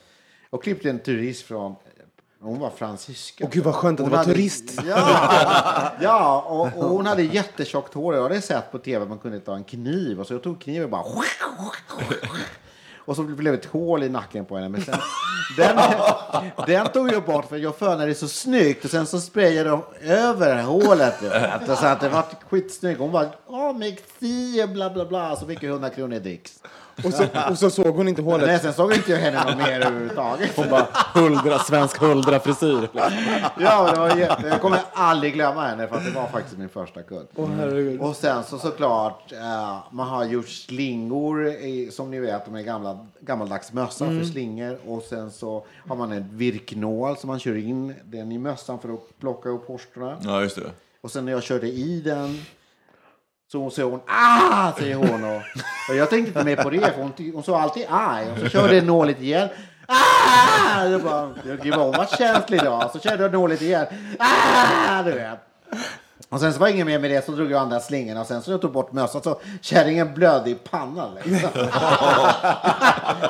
[0.50, 1.76] och klippte en turist från
[2.42, 3.44] hon var fransyska.
[3.46, 4.82] Åh, gud, vad skönt att Hon det var hade- turist.
[4.88, 8.16] Ja, ja och, och hon hade jättetjockt hår.
[8.16, 10.20] Jag hade sett på tv att man kunde ta en kniv.
[10.20, 11.04] Och så jag tog kniven och bara...
[13.06, 14.70] Och så blev det ett hål i nacken på henne.
[14.70, 14.96] Men sen,
[15.58, 15.78] den,
[16.68, 18.86] den tog jag bort för jag fönade det så snyggt.
[18.86, 21.22] Och sen så sprayade jag över hålet.
[21.24, 21.66] vet.
[21.80, 23.00] Så att det var skitsnyggt.
[23.00, 25.36] Hon bara, åh, Mexi, bla bla bla.
[25.36, 26.60] Så fick jag 100 kronor i dricks.
[27.06, 28.48] Och så, och så såg hon inte hålet.
[28.48, 30.52] Nej, sen såg inte jag henne någon mer överhuvudtaget.
[30.56, 32.90] Hon bara huldra, svensk huldra-frisyr.
[33.60, 34.48] Ja, det var jätte...
[34.48, 37.28] Jag kommer aldrig glömma henne för att det var faktiskt min första kund.
[37.38, 38.02] herregud.
[38.02, 42.62] och sen så såklart, eh, man har gjort slingor i, som ni vet, de är
[42.62, 44.20] gamla, gammaldags mössa Mm.
[44.20, 44.78] för slingor.
[44.88, 48.94] Och sen så har man en virknål som man kör in den i mössan för
[48.94, 50.18] att plocka upp horstorna.
[50.22, 50.62] Ja, just det.
[51.02, 52.42] Och sen när jag körde i den
[53.54, 55.24] så hon säger hon ah, säger hon.
[55.24, 55.42] Och,
[55.90, 58.32] och jag tänkte inte mer på det, för hon, hon sa alltid aj.
[58.32, 59.50] Och så körde jag nålet igen.
[59.86, 60.86] Ah!
[60.86, 61.34] Jag bara,
[61.64, 62.90] gud vad hon var känslig idag.
[62.94, 63.86] Så körde jag nålet igen.
[64.20, 65.04] Ah!
[65.04, 65.40] Du vet.
[66.30, 68.42] Och sen så var inget mer med det, så drog jag andra slingorna och sen
[68.42, 71.16] så jag tog bort mössan så kärringen blödde i pannan.
[71.16, 71.50] Liksom.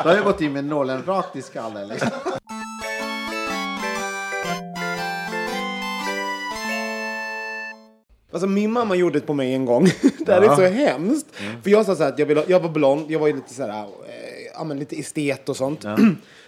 [0.03, 1.88] Då har jag gått in med nålen rakt i skallen.
[1.88, 2.09] Liksom.
[8.34, 9.84] Alltså min mamma gjorde det på mig en gång.
[10.25, 11.27] det här är så hemskt.
[11.63, 13.53] För jag sa så här att jag, ville, jag var blond, jag var ju lite
[13.53, 13.86] så här, eh,
[14.53, 15.86] ja men lite estet och sånt.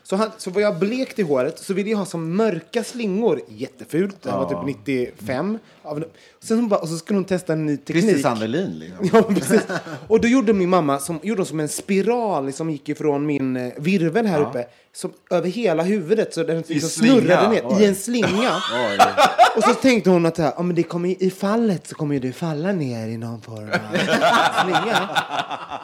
[0.08, 3.42] Så, han, så var jag blekt i håret så ville jag ha som mörka slingor.
[3.48, 5.58] Jättefult, det var typ 95.
[5.84, 6.04] Av-
[6.44, 8.04] Sen så bara, och så skulle hon testa en ny teknik.
[8.04, 8.80] Christer Sandelin.
[8.80, 9.10] Liksom.
[9.14, 9.62] Ja, precis.
[10.08, 13.56] Och då gjorde min mamma som, gjorde hon som en spiral som gick ifrån min
[13.58, 17.96] eh, virvel här uppe som, över hela huvudet så den liksom snurrade ner i en
[17.96, 18.52] slinga.
[19.58, 22.20] Och så tänkte hon att här, ja, men det kommer, i- fallet så kommer ju
[22.20, 23.98] det falla ner i någon form av
[24.64, 25.10] slinga.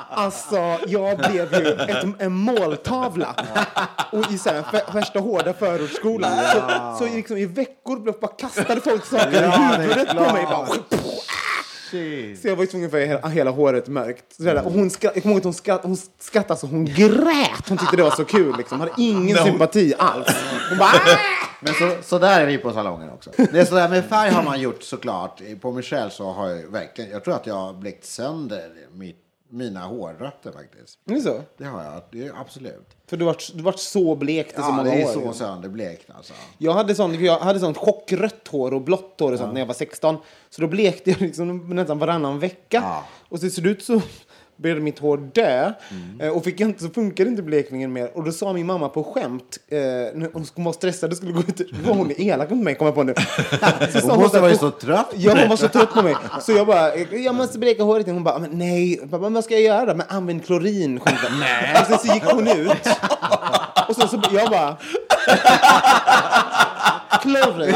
[0.10, 3.36] Alltså, jag blev ju ett, en måltavla.
[4.12, 6.32] Och i så här, värsta hårda förortsskolan.
[6.54, 10.46] Så, så liksom, i veckor blev, bara kastade folk saker Ja, i huvudet på mig.
[10.46, 10.68] Bara,
[12.42, 14.24] så jag var tvungen att hela, hela håret mörkt.
[14.38, 16.86] Så där, och hon skratt, jag kommer ihåg att hon, skratt, hon skrattade så hon
[16.86, 17.70] grät.
[17.70, 18.58] Hon tyckte det var så kul.
[18.58, 18.80] Liksom.
[18.80, 20.28] Hade ingen sympati alls.
[20.70, 20.88] Hon bara...
[20.90, 21.18] "Ah!"
[21.64, 23.30] Men så, så där är vi på salongen också.
[23.52, 25.42] Det är så där med färg har man gjort såklart.
[25.62, 29.21] På själv så har jag verkligen, jag tror att jag har blekt sönder mitt,
[29.52, 31.00] mina hårrötter faktiskt.
[31.10, 31.42] Är det så?
[31.58, 32.88] Det har jag, det är absolut.
[33.08, 35.22] För du vart, du vart så blekt i så Ja, många det är år.
[35.28, 36.34] så sönderblekt alltså.
[36.58, 39.66] Jag hade sån, jag hade sånt chockrött hår och blått hår och sånt när jag
[39.66, 40.18] var 16.
[40.50, 42.82] Så då blekte jag liksom nästan varannan vecka.
[42.84, 43.06] Ja.
[43.30, 44.02] Och till slut så
[44.58, 45.72] började mitt hår dö.
[46.22, 48.12] Eh, Och fick inte, så funkade inte blekningen mer.
[48.18, 51.40] Och då sa min mamma på skämt, eh, när hon var stressad och skulle gå
[51.40, 53.14] ut, var hon elak mot mig, kommer jag på nu.
[54.02, 55.14] Sa Hon måste vara "Hon- så trött.
[55.16, 56.16] Ja, hon var så trött på mig.
[56.42, 58.08] Så jag bara, jag måste bleka håret.
[58.08, 59.94] Hon bara, nej, pappa, vad ska jag göra?
[59.94, 61.00] Men använd klorin.
[61.40, 61.76] Nej.
[61.82, 62.88] Och sen så gick hon ut.
[63.88, 64.78] Och sen så jag bara,
[67.22, 67.76] klorin?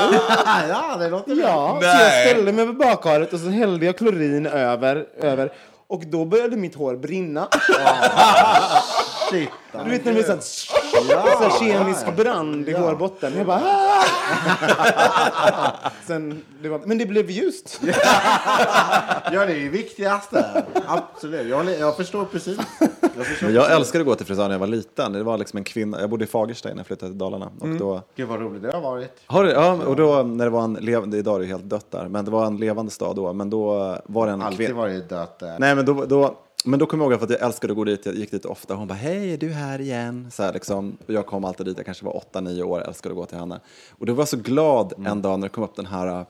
[0.70, 1.44] ja, det låter bra.
[1.46, 5.52] Ja, så jag ställde mig vid bakharet och så hällde jag klorin över, över.
[5.88, 7.48] Och då började mitt hår brinna.
[9.32, 10.24] Shit, Du vet när det blir
[11.08, 11.54] sånt...
[11.54, 13.34] så kemisk brand i hårbotten.
[13.38, 13.62] Jag bara...
[13.64, 14.04] "Ah!"
[16.08, 17.82] Sen, det var, men det blev ljust.
[19.32, 20.64] Ja, det är det viktigaste.
[20.88, 21.48] Absolut.
[21.50, 22.58] Jag, jag förstår precis.
[23.18, 23.78] Jag förstår Men jag precis.
[23.80, 25.14] älskade att gå till frisören när jag var liten.
[25.14, 27.50] Det var liksom en kvinna, jag bodde i Fagersta innan jag flyttade till Dalarna.
[27.60, 29.12] Och då, Gud vad roligt det har varit.
[29.28, 32.08] har ja, och då när det var en levande, idag är det helt dött där,
[32.08, 33.34] men det var en levande stad då.
[33.34, 34.80] Men då var det en Alltid kvinna.
[34.82, 35.56] varit dött där.
[35.60, 36.36] Nej, men då, då,
[36.66, 38.06] men då kommer jag ihåg att jag älskade att gå dit.
[38.06, 38.74] Jag gick dit ofta.
[38.74, 40.32] Hon bara, hej, är du här igen?
[40.32, 40.98] Så här, liksom.
[41.06, 43.60] Jag kom alltid dit, jag kanske var åtta, nio år, älskade att gå till henne.
[43.90, 46.26] Och då var jag så glad en dag när det kom upp den här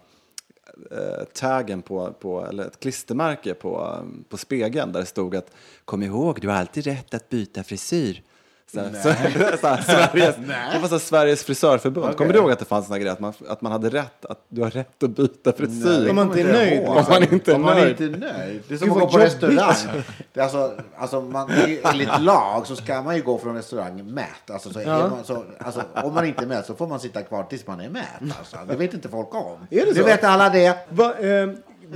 [0.91, 5.51] eh, taggen på, på, eller ett klistermärke på, på spegeln där det stod att
[5.85, 8.23] kom ihåg, du har alltid rätt att byta frisyr.
[8.75, 10.35] Så här, så, så här, Sveriges,
[10.73, 12.17] det var så här, Sveriges frisörförbund.
[12.17, 14.45] Kommer du ihåg att det fanns en grej att man, att man hade rätt att
[14.49, 16.09] du har rätt att byta frisyr?
[16.09, 16.87] Om man inte är nöjd.
[16.87, 18.01] Om man inte är Om man nöjd.
[18.01, 18.63] inte är nöjd.
[18.67, 19.43] Det är som Gud, att gå på jobbigt.
[19.43, 20.03] restaurang.
[20.33, 21.49] Det är alltså, alltså man,
[21.83, 24.51] enligt lag så ska man ju gå från restaurang mätt.
[24.51, 27.21] Alltså, så är man, så, alltså, om man inte är mätt så får man sitta
[27.21, 28.37] kvar tills man är mätt.
[28.39, 28.57] Alltså.
[28.67, 29.67] Det vet inte folk om.
[29.69, 30.03] Är det så?
[30.03, 30.77] vet alla det.
[30.89, 31.49] Va, eh,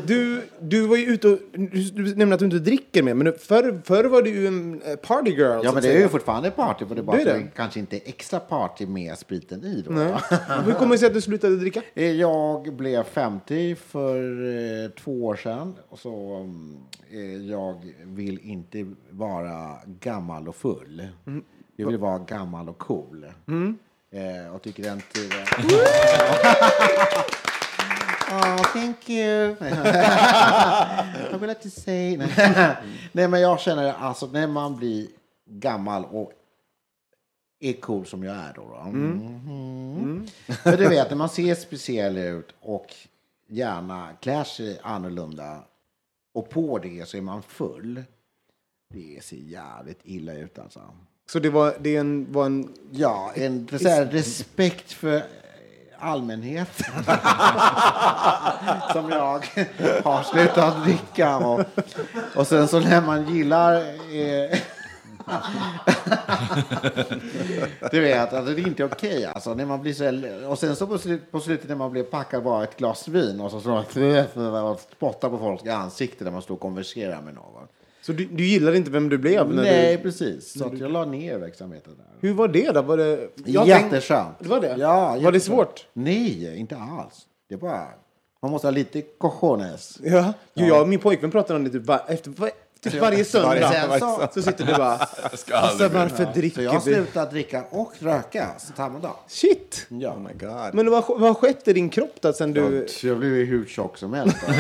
[0.06, 1.40] du, du var ju ute och...
[1.54, 4.96] Du, nämnde att du inte dricker mer, men förr, förr var du ju en eh,
[4.96, 5.62] party girl.
[5.64, 6.86] Ja, men det är ju fortfarande party.
[6.86, 7.48] För det är bara Det är det.
[7.56, 9.82] kanske inte extra party med spriten i.
[9.88, 9.92] Då.
[9.92, 10.14] Nej.
[10.66, 11.82] Hur kommer det sig att du slutade dricka?
[11.94, 14.16] Eh, Jag blev 50 för
[14.86, 15.76] eh, två år sedan.
[15.90, 16.78] Och så, mm,
[17.12, 21.08] eh, jag vill inte vara gammal och full.
[21.76, 23.26] Jag vill vara gammal och cool.
[24.12, 25.46] Eh, och tycker den tiden...
[28.32, 29.56] Oh, thank you.
[29.62, 32.18] I would like to say...
[33.12, 35.08] Nej, men jag känner alltså när man blir
[35.46, 36.32] gammal och
[37.60, 38.62] är cool som jag är då.
[38.62, 38.92] då.
[38.92, 40.28] Mhm.
[40.48, 42.94] För du vet, när man ser speciell ut och
[43.48, 45.64] gärna klär sig annorlunda
[46.34, 48.04] och på det så är man full.
[48.94, 50.82] Det ser jävligt illa ut alltså.
[51.32, 52.74] Så det var, det en, var en...
[52.92, 55.24] Ja, en så här, respekt för
[56.00, 57.04] allmänheten.
[58.94, 59.46] Som jag
[60.04, 61.38] har slutat dricka.
[61.38, 61.66] Och,
[62.36, 63.76] och sen så när man gillar...
[63.76, 64.60] Eh,
[67.92, 69.18] du vet, alltså, det är inte okej.
[69.18, 71.92] Okay, alltså, när man blir så och sen så på, slut, på slutet när man
[71.92, 73.84] blir packad bara ett glas vin och så så man
[74.64, 77.59] och spottar på folks ansikte när man står och konverserar med någon.
[78.10, 79.50] Så du, du gillade inte vem du blev?
[79.50, 80.60] När Nej, Du, precis.
[80.60, 82.28] Så att jag la ner verksamheten där.
[82.28, 82.82] hur var det då?
[82.82, 83.30] Var det...
[83.46, 84.36] jag Jätteskönt.
[84.40, 84.76] Det var det?
[84.78, 85.44] Ja, Var det jätteskönt.
[85.44, 85.88] svårt?
[85.94, 87.28] Nej, inte alls.
[87.50, 87.88] Det bara...
[88.42, 90.00] Man måste ha lite cojones.
[90.04, 90.34] Ja.
[90.54, 92.32] Jo, jag och min pojkvän pratade om det typ, efter,
[92.84, 93.72] typ varje söndag.
[93.72, 95.06] Sen så, Så sitter du bara...
[95.34, 96.94] ska Alltså, varför så dricker jag har vi?
[96.94, 99.16] slutat dricka och röka samma dag.
[99.28, 99.86] Shit!
[99.90, 100.14] Ja.
[100.14, 100.74] Oh my god.
[100.74, 102.88] Men vad, vad har skett i din kropp då sen du...
[103.04, 104.38] Jag blev ju hur tjock som helst.
[104.50, 104.58] uh,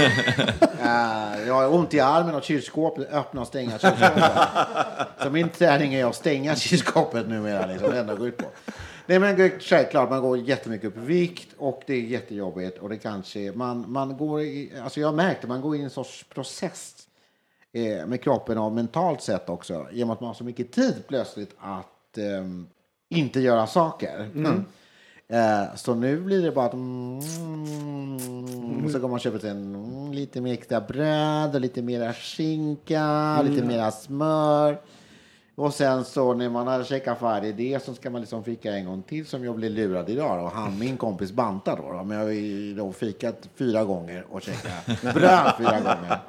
[1.47, 4.23] jag har ont i armen och kylskåpet, öppna och stänga kylskåpet.
[5.23, 7.65] Så min träning är att stänga kylskåpet numera.
[7.65, 8.45] Liksom, det enda jag går ut på.
[9.05, 12.77] Nej, men självklart, man går jättemycket upp i vikt och det är jättejobbigt.
[12.77, 15.81] Och det kanske, man, man går i, alltså jag har märkt att man går in
[15.81, 16.93] i en sorts process
[17.73, 19.87] eh, med kroppen och mentalt sett också.
[19.91, 22.67] Genom att man har så mycket tid plötsligt att ehm,
[23.09, 24.29] inte göra saker.
[25.31, 27.21] Eh, så nu blir det bara att mm,
[28.91, 32.13] så går man och köper sig en, mm, lite mer extra bröd och lite mera
[32.13, 34.81] skinka, lite mera smör.
[35.59, 38.85] Och sen så när man har käkat färdigt det så ska man liksom fika en
[38.85, 40.43] gång till som jag blev lurad idag.
[40.45, 42.03] Och han, min kompis bantar då, då.
[42.03, 46.19] Men jag har då fikat fyra gånger och käkat bröd fyra gånger.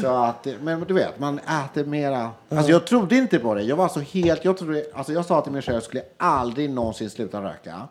[0.00, 2.30] Så att, men du vet, man äter mera.
[2.48, 3.62] Alltså jag trodde inte på det.
[3.62, 6.70] Jag var så helt, jag trodde, alltså jag sa till mig själv, jag skulle aldrig
[6.70, 7.88] någonsin sluta röka.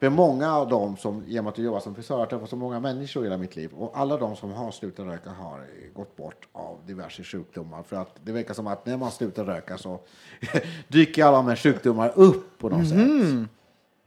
[0.00, 2.80] För många av dem som, genom att jag jobbar som frisör, har träffat så många
[2.80, 3.70] människor i hela mitt liv.
[3.72, 7.82] Och alla de som har slutat röka har eh, gått bort av diverse sjukdomar.
[7.82, 10.00] För att det verkar som att när man slutar röka så
[10.88, 12.98] dyker alla de här sjukdomar upp på något sätt.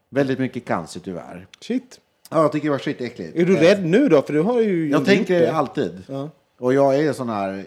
[0.10, 1.48] Väldigt mycket cancer tyvärr.
[1.62, 2.00] Shit.
[2.30, 3.36] Ja, jag tycker det var skitäckligt.
[3.36, 4.22] Är du rädd nu då?
[4.22, 5.52] För du har ju Jag tänker det.
[5.54, 6.04] alltid.
[6.08, 6.30] Ja.
[6.60, 7.66] Och jag är sån här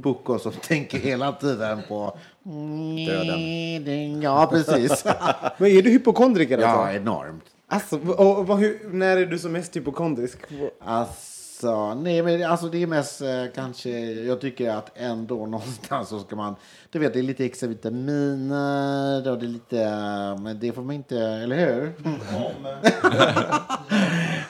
[0.00, 2.16] Boko som tänker hela tiden på
[3.06, 4.22] döden.
[4.22, 5.04] Ja, precis.
[5.58, 6.96] Men är du hypokondriker ja, alltså?
[6.96, 7.44] enormt.
[7.68, 10.38] Alltså, och, och, vad- hur, när är du som mest hypokondrisk?
[10.84, 11.31] Alltså,
[11.96, 16.36] nej, men alltså det är mest eh, kanske, jag tycker att ändå någonstans så ska
[16.36, 16.56] man,
[16.90, 20.82] du vet det är lite extra vitaminer och det är lite, eh, men det får
[20.82, 21.92] man inte, eller hur?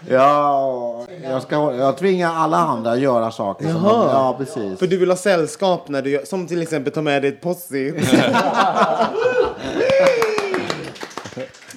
[0.14, 3.64] ja, jag, ska, jag tvingar alla andra att göra saker.
[3.64, 4.10] Som Jaha.
[4.12, 4.78] ja, precis.
[4.78, 7.40] För du vill ha sällskap när du gör, som till exempel ta med dig ett
[7.40, 7.76] posse.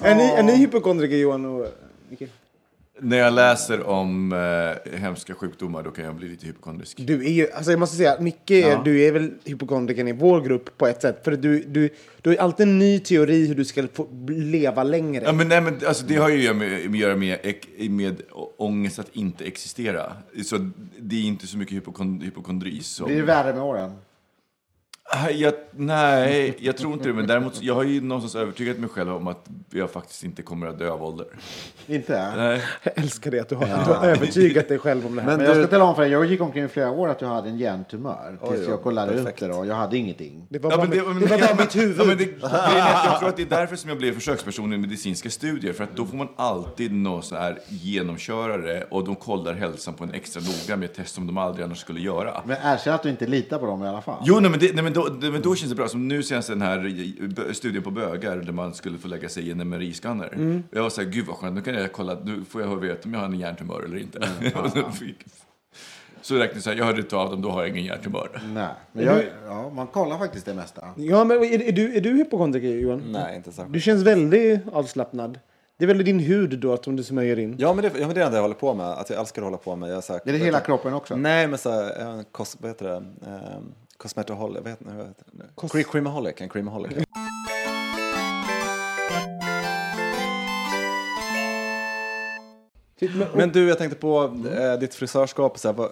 [0.02, 1.66] är, ni, är ni hypokondriker Johan och?
[3.00, 6.96] När jag läser om eh, hemska sjukdomar då kan jag bli lite hypokondrisk.
[7.06, 8.82] Du är ju, alltså jag måste säga, Micke, Ja.
[8.84, 11.24] du är väl hypokondrikern i vår grupp på ett sätt.
[11.24, 11.90] För du, du,
[12.22, 15.24] du har alltid en ny teori hur du ska få leva längre.
[15.24, 17.38] Ja, men, nej, men, alltså, det har ju med, med, göra med,
[17.90, 18.22] med
[18.56, 20.12] ångest att inte existera.
[20.44, 23.06] Så det är inte så mycket hypokond, hypokondri som...
[23.06, 23.92] Blir det värre med åren?
[25.08, 27.14] Ah, Jag, nej, jag tror inte det.
[27.14, 30.66] Men däremot, jag har ju någonstans övertygat mig själv om att jag faktiskt inte kommer
[30.66, 31.26] att dö av ålder.
[31.86, 32.32] Inte?
[32.36, 32.62] Nej.
[32.82, 35.36] Jag älskar det att du har, att du har övertygat dig själv om det här.
[35.36, 37.28] Men jag ska tala om för dig, jag gick omkring i flera år att jag
[37.28, 38.38] hade en hjärntumör.
[38.48, 39.42] Tills Oj, jag kollade perfekt.
[39.42, 40.46] upp det och jag hade ingenting.
[40.48, 41.96] det var Ja, bara, men det, mitt, men, det var bara mitt huvud.
[42.00, 42.28] Ja, men det,
[43.08, 45.72] jag tror att det är därför som jag blev försöksperson i medicinska studier.
[45.72, 50.04] För att då får man alltid någon så här genomkörare och de kollar hälsan på
[50.04, 52.42] en extra noga med ett test som de aldrig annars skulle göra.
[52.46, 54.22] Men erkänn att du inte litar på dem i alla fall.
[54.24, 55.88] Jo, nej, men, det, nej, men, då, men då känns det bra.
[55.88, 59.50] Som nu senast den här studien på bögar där man skulle få lägga sig i
[59.50, 60.62] en MRI-skanner.
[60.70, 63.00] Jag var så här, gud vad skönt, nu kan jag kolla, nu får jag veta
[63.04, 64.20] om jag har en hjärntumör eller inte.
[65.00, 65.24] Fick-
[66.22, 68.42] så räknade jag så här, jag hörde inte av dem, då har jag ingen hjärntumör.
[68.54, 70.88] Nej, men jag, ja, man kollar faktiskt det mesta.
[70.96, 73.02] Ja, men är, är, du, är du hypokondriker, Johan?
[73.12, 73.72] Nej, inte särskilt.
[73.72, 75.38] Du känns väldigt avslappnad.
[75.78, 77.56] Det är väl din hud då, som du smörjer in?
[77.58, 78.86] Ja, men det, ja, men det är det jag håller på med.
[78.86, 79.90] Att jag älskar att hålla på med.
[79.90, 81.16] Jag är så här, Är det hela kroppen också?
[81.16, 82.96] Nej, men så här, en kos, vad heter det?
[82.96, 85.44] Um, Cosmetoholic, vad heter det?
[85.56, 86.92] Cre- Creamaholic, en creamaholic.
[93.34, 94.22] Men du, jag tänkte på
[94.58, 95.58] eh, ditt frisörskap.
[95.58, 95.90] Så här, vad,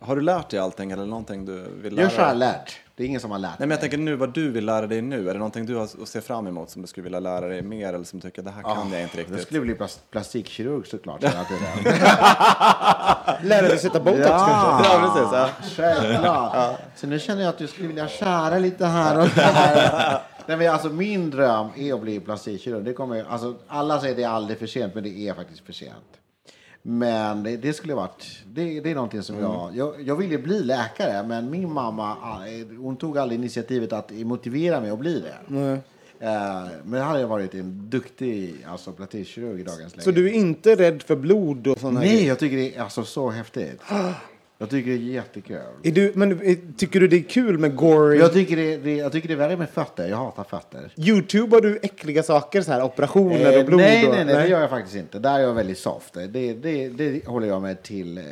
[0.00, 2.36] har du lärt dig allting eller någonting du vill lära Jag är dig?
[2.38, 2.76] lärt.
[2.96, 4.86] Det är ingen som har lärt Nej, men jag tänker nu vad du vill lära
[4.86, 5.28] dig nu.
[5.28, 7.62] Är det någonting du har att se fram emot som du skulle vilja lära dig
[7.62, 9.42] mer eller som du tycker det här kan jag inte Jag riktigt?
[9.42, 11.22] skulle bli plas- plastikkirurg såklart.
[13.42, 14.92] Lära dig sätta botox kanske?
[14.92, 15.28] Ja, precis.
[15.32, 15.48] Ja.
[15.76, 16.78] Självklart.
[16.96, 20.18] Så nu känner jag att du skulle vilja skära lite här och där.
[20.46, 22.84] Nej, men alltså, min dröm är att bli plastikkirurg.
[22.84, 25.72] Det kommer, alltså, alla säger det är aldrig för sent, men det är faktiskt för
[25.72, 25.94] sent.
[26.82, 30.62] Men det, det skulle varit, det, det är någonting som jag, jag, jag ville bli
[30.62, 32.40] läkare, men min mamma, ah,
[32.78, 35.80] hon tog aldrig initiativet att motivera mig att bli det.
[36.20, 40.04] Eh, men hade jag varit en duktig alltså, plastikkirurg i dagens läge.
[40.04, 43.04] Så du är inte rädd för blod och sådana Nej, jag tycker det är alltså,
[43.04, 43.80] så häftigt.
[44.60, 45.56] Jag tycker det är jättekul.
[45.82, 48.18] Är du, men eh, tycker du det är kul med gory?
[48.18, 50.08] Jag tycker det, det, jag tycker det är värre med fötter.
[50.08, 50.92] Jag hatar fötter.
[50.96, 53.80] Youtubar du äckliga saker, så här operationer Eh, och blod?
[53.80, 55.18] nej, och, nej, nej, det gör jag faktiskt inte.
[55.18, 56.14] Där är jag väldigt soft.
[56.14, 58.24] Det, det, det håller jag mig till eh,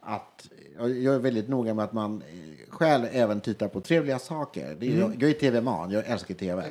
[0.00, 0.48] att...
[0.78, 4.76] Jag är väldigt noga med att man eh, själv även tittar på trevliga saker.
[4.80, 6.64] Det är, jag, jag är tv-man, jag älskar tv.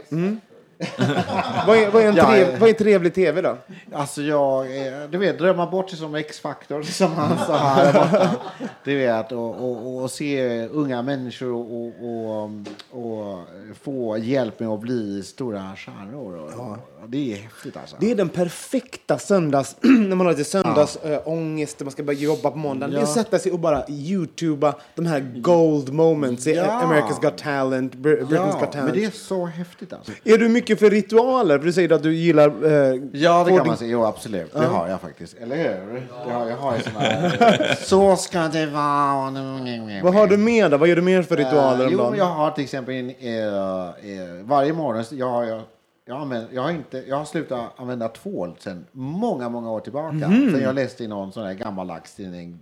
[1.68, 2.60] Vad, är, vad, är en Ja, trev, eh.
[2.60, 3.58] vad är trevlig tv då?
[3.94, 8.30] Alltså jag, eh, du vet, drömma bort sig som X-faktor som han sa här borta.
[8.84, 11.88] Du vet, och, och, och se unga människor och,
[12.92, 13.40] och,
[13.82, 16.36] få hjälp med att bli stora stjärnor.
[17.04, 17.96] Och det är häftigt alltså.
[18.00, 19.76] Det är den perfekta söndags...
[19.82, 22.94] när man har lite söndagsångest och man ska börja jobba på måndagen.
[22.94, 26.48] Det är att sätta sig och bara youtuba de här gold moments.
[26.48, 26.64] i Ja.
[26.64, 28.94] America's Got Talent, Br- Britain's ja, Got men Talent.
[28.94, 30.12] det är så häftigt alltså.
[30.24, 31.58] Är du mycket för ritualer?
[31.60, 32.48] För du säger att du gillar...
[32.48, 33.92] Eh, Ja, det kan man säga.
[33.92, 34.54] Jo, absolut.
[34.54, 35.38] Det har jag faktiskt.
[35.38, 36.08] Eller hur?
[36.28, 37.76] Det har, jag har ju såna här...
[37.84, 39.32] Så ska det vara.
[40.04, 40.78] Vad har du mer då?
[40.78, 42.10] Vad gör du mer för ritualer Eh, om jo, dagen?
[42.10, 43.38] men jag har till exempel en, eh,
[43.88, 45.62] eh, varje morgon, jag har, jag,
[46.06, 50.16] jag, använder, jag, har inte, jag har slutat använda tvål sedan många, många år tillbaka.
[50.16, 50.52] Mhm.
[50.52, 52.60] Sen jag läste i någon sån här gammaldags tidning.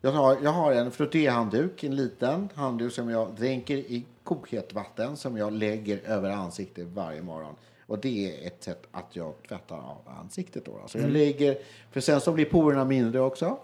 [0.00, 5.16] Jag har, jag har en frottéhandduk, en liten handduk som jag dränker i kokhett vatten
[5.16, 7.54] som jag lägger över ansiktet varje morgon.
[7.86, 10.64] Och det är ett sätt att jag tvättar av ansiktet.
[10.64, 10.78] Då.
[10.82, 11.58] Alltså jag lägger,
[11.90, 13.58] för sen så blir porerna mindre också.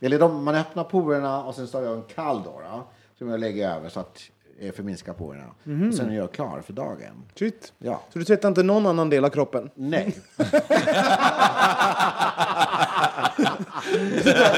[0.00, 2.86] Eller de, man öppnar porerna och sen så har jag en kall då, då
[3.18, 4.22] som jag lägger över så att
[4.58, 5.46] eh, förminska porerna.
[5.88, 7.22] Och sen är jag klar för dagen.
[7.34, 7.72] Shit.
[7.78, 8.00] Ja.
[8.12, 9.70] Så du tvättar inte någon annan del av kroppen?
[9.74, 10.16] Nej.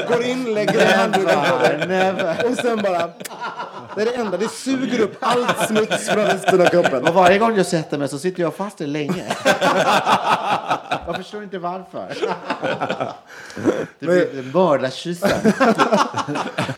[0.09, 2.49] Går in, lägger en handduk Never, never.
[2.49, 3.13] och sen bara...
[3.97, 4.37] Det är det enda.
[4.37, 7.07] Det suger upp allt smuts från resten av kroppen.
[7.07, 9.23] Och varje gång jag sätter mig så sitter jag fast det länge.
[11.07, 12.17] jag förstår inte varför.
[13.99, 15.53] det blir mördarkyssen.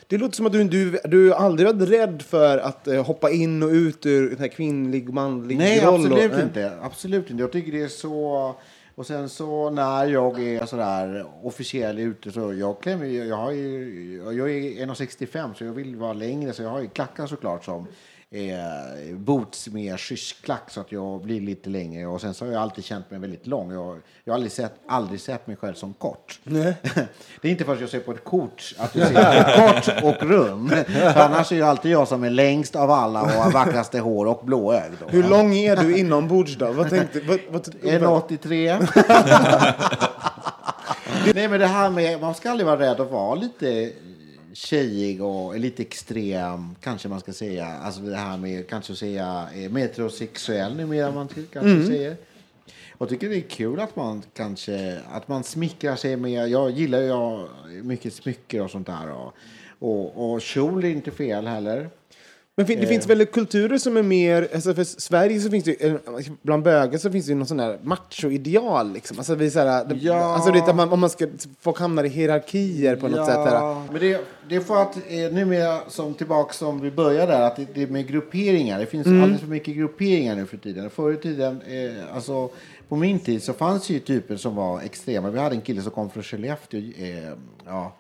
[0.08, 3.64] Det låter som att du, du, du aldrig varit rädd för att eh, hoppa in
[3.64, 6.06] och ut ur den här kvinnlig, manlig Nej, roll.
[6.06, 6.72] absolut och, inte.
[6.82, 7.44] Absolut inte.
[7.44, 8.56] Jag tycker det är så...
[9.00, 14.22] Och sen så när jag är sådär officiell ute så jag klämmer jag har ju,
[14.24, 17.88] jag är 1,65 så jag vill vara längre så jag har ju klackar såklart som
[18.32, 22.62] eh, boots med skyddsklack så att jag blir lite längre och sen så har jag
[22.62, 23.72] alltid känt mig väldigt lång.
[23.72, 26.40] Jag, jag har aldrig sett, aldrig sett mig själv som kort.
[26.44, 26.78] det
[27.42, 30.72] är inte först jag ser på ett kort att jag ser kort och rund.
[30.88, 34.26] För annars är ju alltid jag som är längst av alla och har vackraste hår
[34.26, 34.96] och blåögd.
[35.08, 36.72] Hur lång är du inombords då?
[36.72, 38.88] Vad tänkte vad, vad, 1,83.
[41.36, 43.92] Nej, men det här med, man ska aldrig vara rädd att vara lite
[44.54, 47.66] tjejig och lite extrem, kanske man ska säga.
[47.68, 51.88] Alltså det här med kanske säga eh, metrosexuell numera man kanske Mm.
[51.88, 52.16] säger.
[52.98, 56.50] Jag tycker det är kul att man kanske att man smickrar sig med.
[56.50, 57.48] Jag gillar ju
[57.84, 59.12] mycket smycken och sånt där.
[59.12, 59.34] Och,
[59.80, 61.90] och, och kjol är inte fel heller.
[62.60, 65.82] Men fin- det finns väl kulturer som är mer, alltså för Sverige så finns det
[65.84, 65.96] ju, eh,
[66.42, 69.18] bland bögar så finns det ju någon sån där macho-ideal liksom.
[69.18, 70.16] Alltså vi så här, det, Ja.
[70.36, 71.28] alltså det, man, om man ska,
[71.62, 73.36] folk hamnar i hierarkier på något sätt.
[73.36, 73.82] Här.
[73.92, 77.56] men det, det är för att eh, numera, som tillbaka som vi började där, att
[77.56, 78.80] det, det är med grupperingar.
[78.80, 79.22] Det finns Mm.
[79.24, 80.90] alldeles för mycket grupperingar nu för tiden.
[80.90, 82.50] Förr i tiden, eh, alltså
[82.90, 85.30] på min tid så fanns det ju typer som var extrema.
[85.30, 86.80] Vi hade en kille som kom från Skellefteå.
[86.80, 87.30] Eh,
[87.66, 87.96] ja.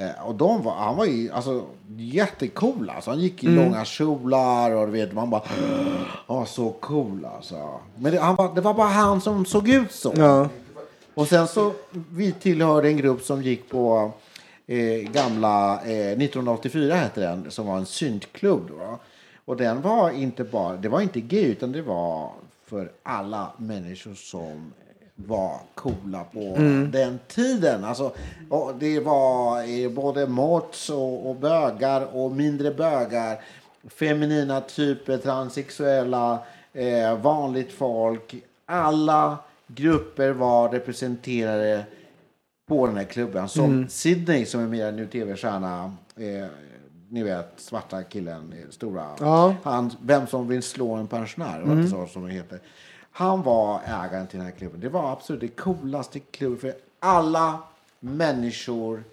[0.00, 1.64] Eh, och de var, han var ju alltså,
[1.96, 2.90] jättecool.
[2.90, 3.10] Alltså.
[3.10, 3.64] Han gick i Mm.
[3.64, 5.42] långa kjolar och du vet, man bara...
[6.26, 7.80] Ja, så cool alltså.
[7.96, 10.12] Men det, han var, det var bara han som såg ut så.
[10.16, 10.48] Ja.
[11.14, 11.72] Och sen så,
[12.10, 14.12] vi tillhörde en grupp som gick på
[14.66, 18.68] eh, gamla, eh, 1984 hette den, som var en syntklubb.
[18.68, 18.98] Då.
[19.44, 22.30] Och den var inte bara, det var inte gay, utan det var
[22.66, 24.72] för alla människor som
[25.26, 26.54] var coola på
[26.92, 27.84] den tiden.
[27.84, 28.12] Alltså,
[28.78, 33.40] det var eh, både mods och, och bögar och mindre bögar.
[33.88, 36.38] Feminina typer, transsexuella,
[36.72, 38.34] eh, vanligt folk.
[38.66, 41.84] Alla grupper var representerade
[42.68, 43.48] på den här klubben.
[43.48, 45.94] Som Sydney som är mer nu tv-stjärna.
[46.16, 46.46] Eh,
[47.08, 49.06] ni vet, svarta killen, eh, stora.
[49.20, 49.54] Ja.
[49.62, 51.78] Han, vem som vill slå en pensionär, mm.
[51.78, 52.60] inte så som det heter.
[53.12, 54.80] Han var ägaren till den här klubben.
[54.80, 56.58] Det var absolut det coolaste klubben.
[56.58, 57.58] För alla
[58.00, 59.04] människor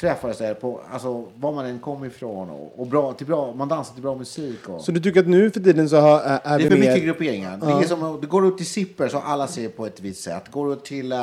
[0.00, 2.50] träffades där på, alltså var man än kom ifrån.
[2.50, 4.68] Och, och bra, till bra, man dansade till bra musik.
[4.68, 6.76] Och, Så du tycker att nu för tiden så har, är, är det är för
[6.78, 6.88] mer...
[6.88, 7.56] mycket grupperingar.
[7.56, 10.50] Det, är som, det går ut till Zipper så alla ser på ett visst sätt.
[10.50, 11.18] Går du till eh,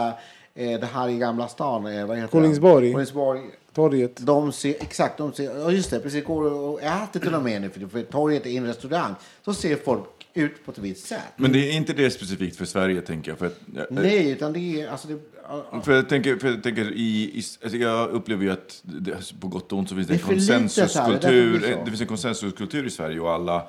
[0.54, 2.92] det här i Gamla stan, vad heter Kolingsborg.
[2.92, 3.42] Kolingsborg.
[3.74, 4.18] Torget.
[4.18, 7.44] De ser, exakt, de ser, ja just det, precis, går du och äter till och
[7.44, 9.16] med nu, för, för torget är en restaurang,
[9.46, 11.24] så ser folk ut på ett visst sätt.
[11.38, 13.40] Men det är inte det specifikt för Sverige, tänker jag.
[13.40, 13.60] För, att,
[13.90, 17.44] Nej, utan det är, alltså det, ja, för jag tänker, för jag, tänker i, i,
[17.64, 20.20] alltså jag upplever ju att det, alltså på gott och ont så finns det, Det
[20.20, 21.86] en här, det därför det konsensuskultur.
[21.86, 23.68] finns en konsensuskultur i Sverige och alla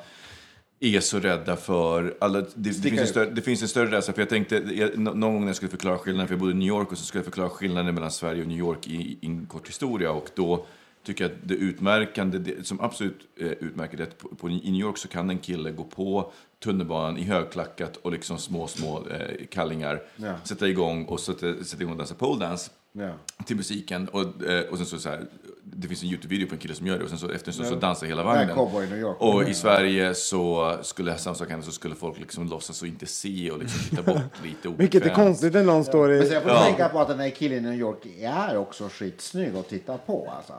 [0.80, 2.14] är så rädda för...
[2.20, 4.14] Alla, det, finns en större, det finns en större rädsla.
[4.14, 6.52] För jag tänkte, jag, nå- någon gång när jag skulle förklara skillnaden, för jag bodde
[6.52, 9.18] i New York och så skulle jag förklara skillnaden mellan Sverige och New York i,
[9.20, 10.10] i en kort historia.
[10.10, 10.66] Och då
[11.04, 14.80] tycker att det utmärkande, det som absolut eh, utmärker det, att på, på, i New
[14.80, 16.32] York så kan en kille gå på
[16.64, 20.34] tunnelbanan i högklackat och liksom små, små eh, kallingar, Ja.
[20.44, 23.10] sätta igång och sätta, sätta igång och dansa pole dance Ja.
[23.46, 24.08] till musiken.
[24.08, 25.26] Och, eh, och sen så, så här,
[25.64, 27.52] det finns en Youtube-video på en kille som gör det och sen så efter en
[27.52, 28.54] stund så dansar hela vagnen.
[28.54, 29.16] Cowboy i New York.
[29.20, 33.06] Och i Sverige så skulle samma sak hända så skulle folk liksom låtsas och inte
[33.06, 34.80] se och liksom titta bort lite obekvämt.
[34.80, 36.32] Vilket är konstigt när någon står Men i...
[36.32, 36.62] jag får Ja.
[36.64, 40.30] tänka på att den här killen i New York är också skitsnygg att titta på.
[40.36, 40.52] Alltså.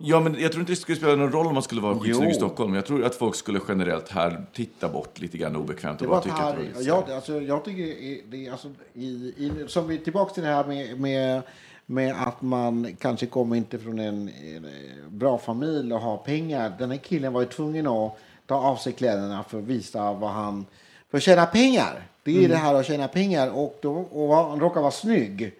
[0.00, 2.30] Ja, men jag tror inte det skulle spela någon roll om man skulle vara skitsnygg
[2.30, 2.34] i.
[2.34, 2.74] Stockholm.
[2.74, 6.34] Jag tror att folk skulle generellt här titta bort lite grann obekvämt och bara tycka
[6.34, 10.34] att det var lite jag, alltså, jag tycker det alltså, i, i, som vi tillbaka
[10.34, 11.42] till det här med, med,
[11.86, 14.62] med att man kanske kommer inte från en, eh,
[15.08, 16.72] bra familj och har pengar.
[16.78, 20.30] Den här killen var ju tvungen att ta av sig kläderna för att visa vad
[20.30, 20.66] han...
[21.10, 22.06] För att tjäna pengar.
[22.22, 22.50] Det är Mm.
[22.50, 25.52] det här att tjäna pengar och, då, och han råkar vara snygg.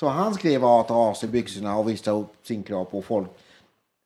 [0.00, 3.28] Så han skrev att ta av sig byxorna och visa upp sin kropp och folk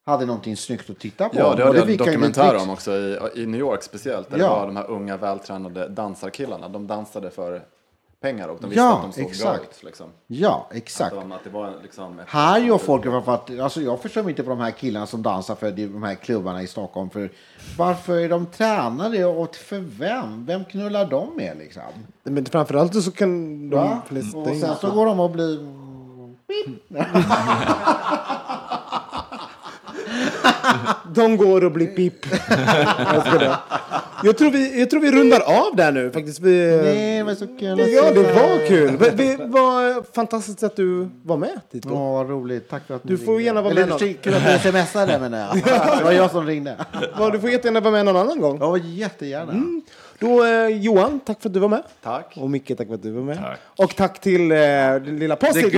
[0.07, 1.37] hade någonting snyggt att titta på.
[1.39, 4.31] Ja, det hade jag en dokumentär om också i, i New York speciellt.
[4.31, 4.45] Där Ja.
[4.45, 6.69] det var de här unga vältränade dansarkillarna.
[6.69, 7.63] De dansade för
[8.21, 9.77] pengar och de visste Ja, att de såg bra exakt.
[9.79, 9.83] ut.
[9.85, 10.07] Liksom.
[10.27, 11.15] Ja, Att, exakt.
[11.15, 14.31] de, att det var liksom Här gör folk det för att, alltså jag förstår mig
[14.31, 17.11] inte på de här killarna som dansar för de här klubbarna i Stockholm.
[17.11, 17.31] För
[17.79, 20.47] varför är de tränade och för vem?
[20.47, 21.83] Vem knullar de med liksom?
[22.23, 24.03] Men framförallt så kan de Va?
[24.35, 25.87] Och sen så går de och blir...
[31.15, 32.27] De går och blir pip.
[34.25, 36.41] jag, tror vi, jag tror vi rundar av där nu faktiskt.
[36.41, 38.99] Vi, Nej, men så kul ja, det var kul.
[38.99, 41.89] Det det var fantastiskt att du var med, Tito.
[41.89, 42.71] Ja, vad roligt.
[42.71, 43.45] Tack för att Du får ringde.
[43.45, 45.65] gärna vara med Kul att du smsade menar jag.
[45.99, 46.77] Det var jag som ringde.
[47.19, 48.59] Ja, du får jättegärna vara med någon annan gång.
[48.61, 49.83] Ja, jättegärna.
[50.19, 51.83] Då, eh, Johan, tack för att du var med.
[52.03, 52.35] Tack.
[52.37, 53.39] Och Micke, tack för att du var med.
[53.39, 53.59] Tack.
[53.77, 55.73] Och tack till eh, den lilla Possit.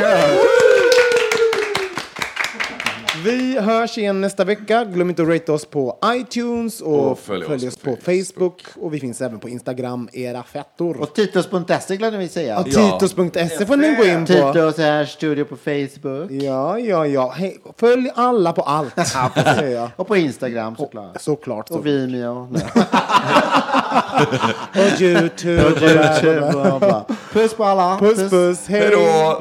[3.24, 4.84] Vi hörs igen nästa vecka.
[4.84, 8.02] Glöm inte att rate oss på iTunes och, Och följ följ oss oss på på
[8.02, 8.62] Facebook.
[8.76, 11.00] Och vi finns även på Instagram, era fettor.
[11.00, 12.58] Och Titus.se glömde vi säga.
[12.58, 14.32] Och Titus.se får ni gå in på.
[14.32, 16.30] Titus här, studio på Facebook.
[16.30, 17.34] Ja, ja, ja.
[17.36, 17.58] Hej.
[17.76, 18.94] Följ alla på allt.
[19.70, 19.90] jag.
[19.96, 21.20] Och på Instagram såklart.
[21.20, 21.68] Såklart.
[21.68, 21.74] Så.
[21.74, 22.48] Och Vimeo.
[24.74, 25.64] Och YouTube.
[25.64, 27.04] Och YouTube.
[27.32, 27.98] Puss på alla.
[27.98, 28.66] Puss, puss.
[28.68, 29.40] Hej Hej då!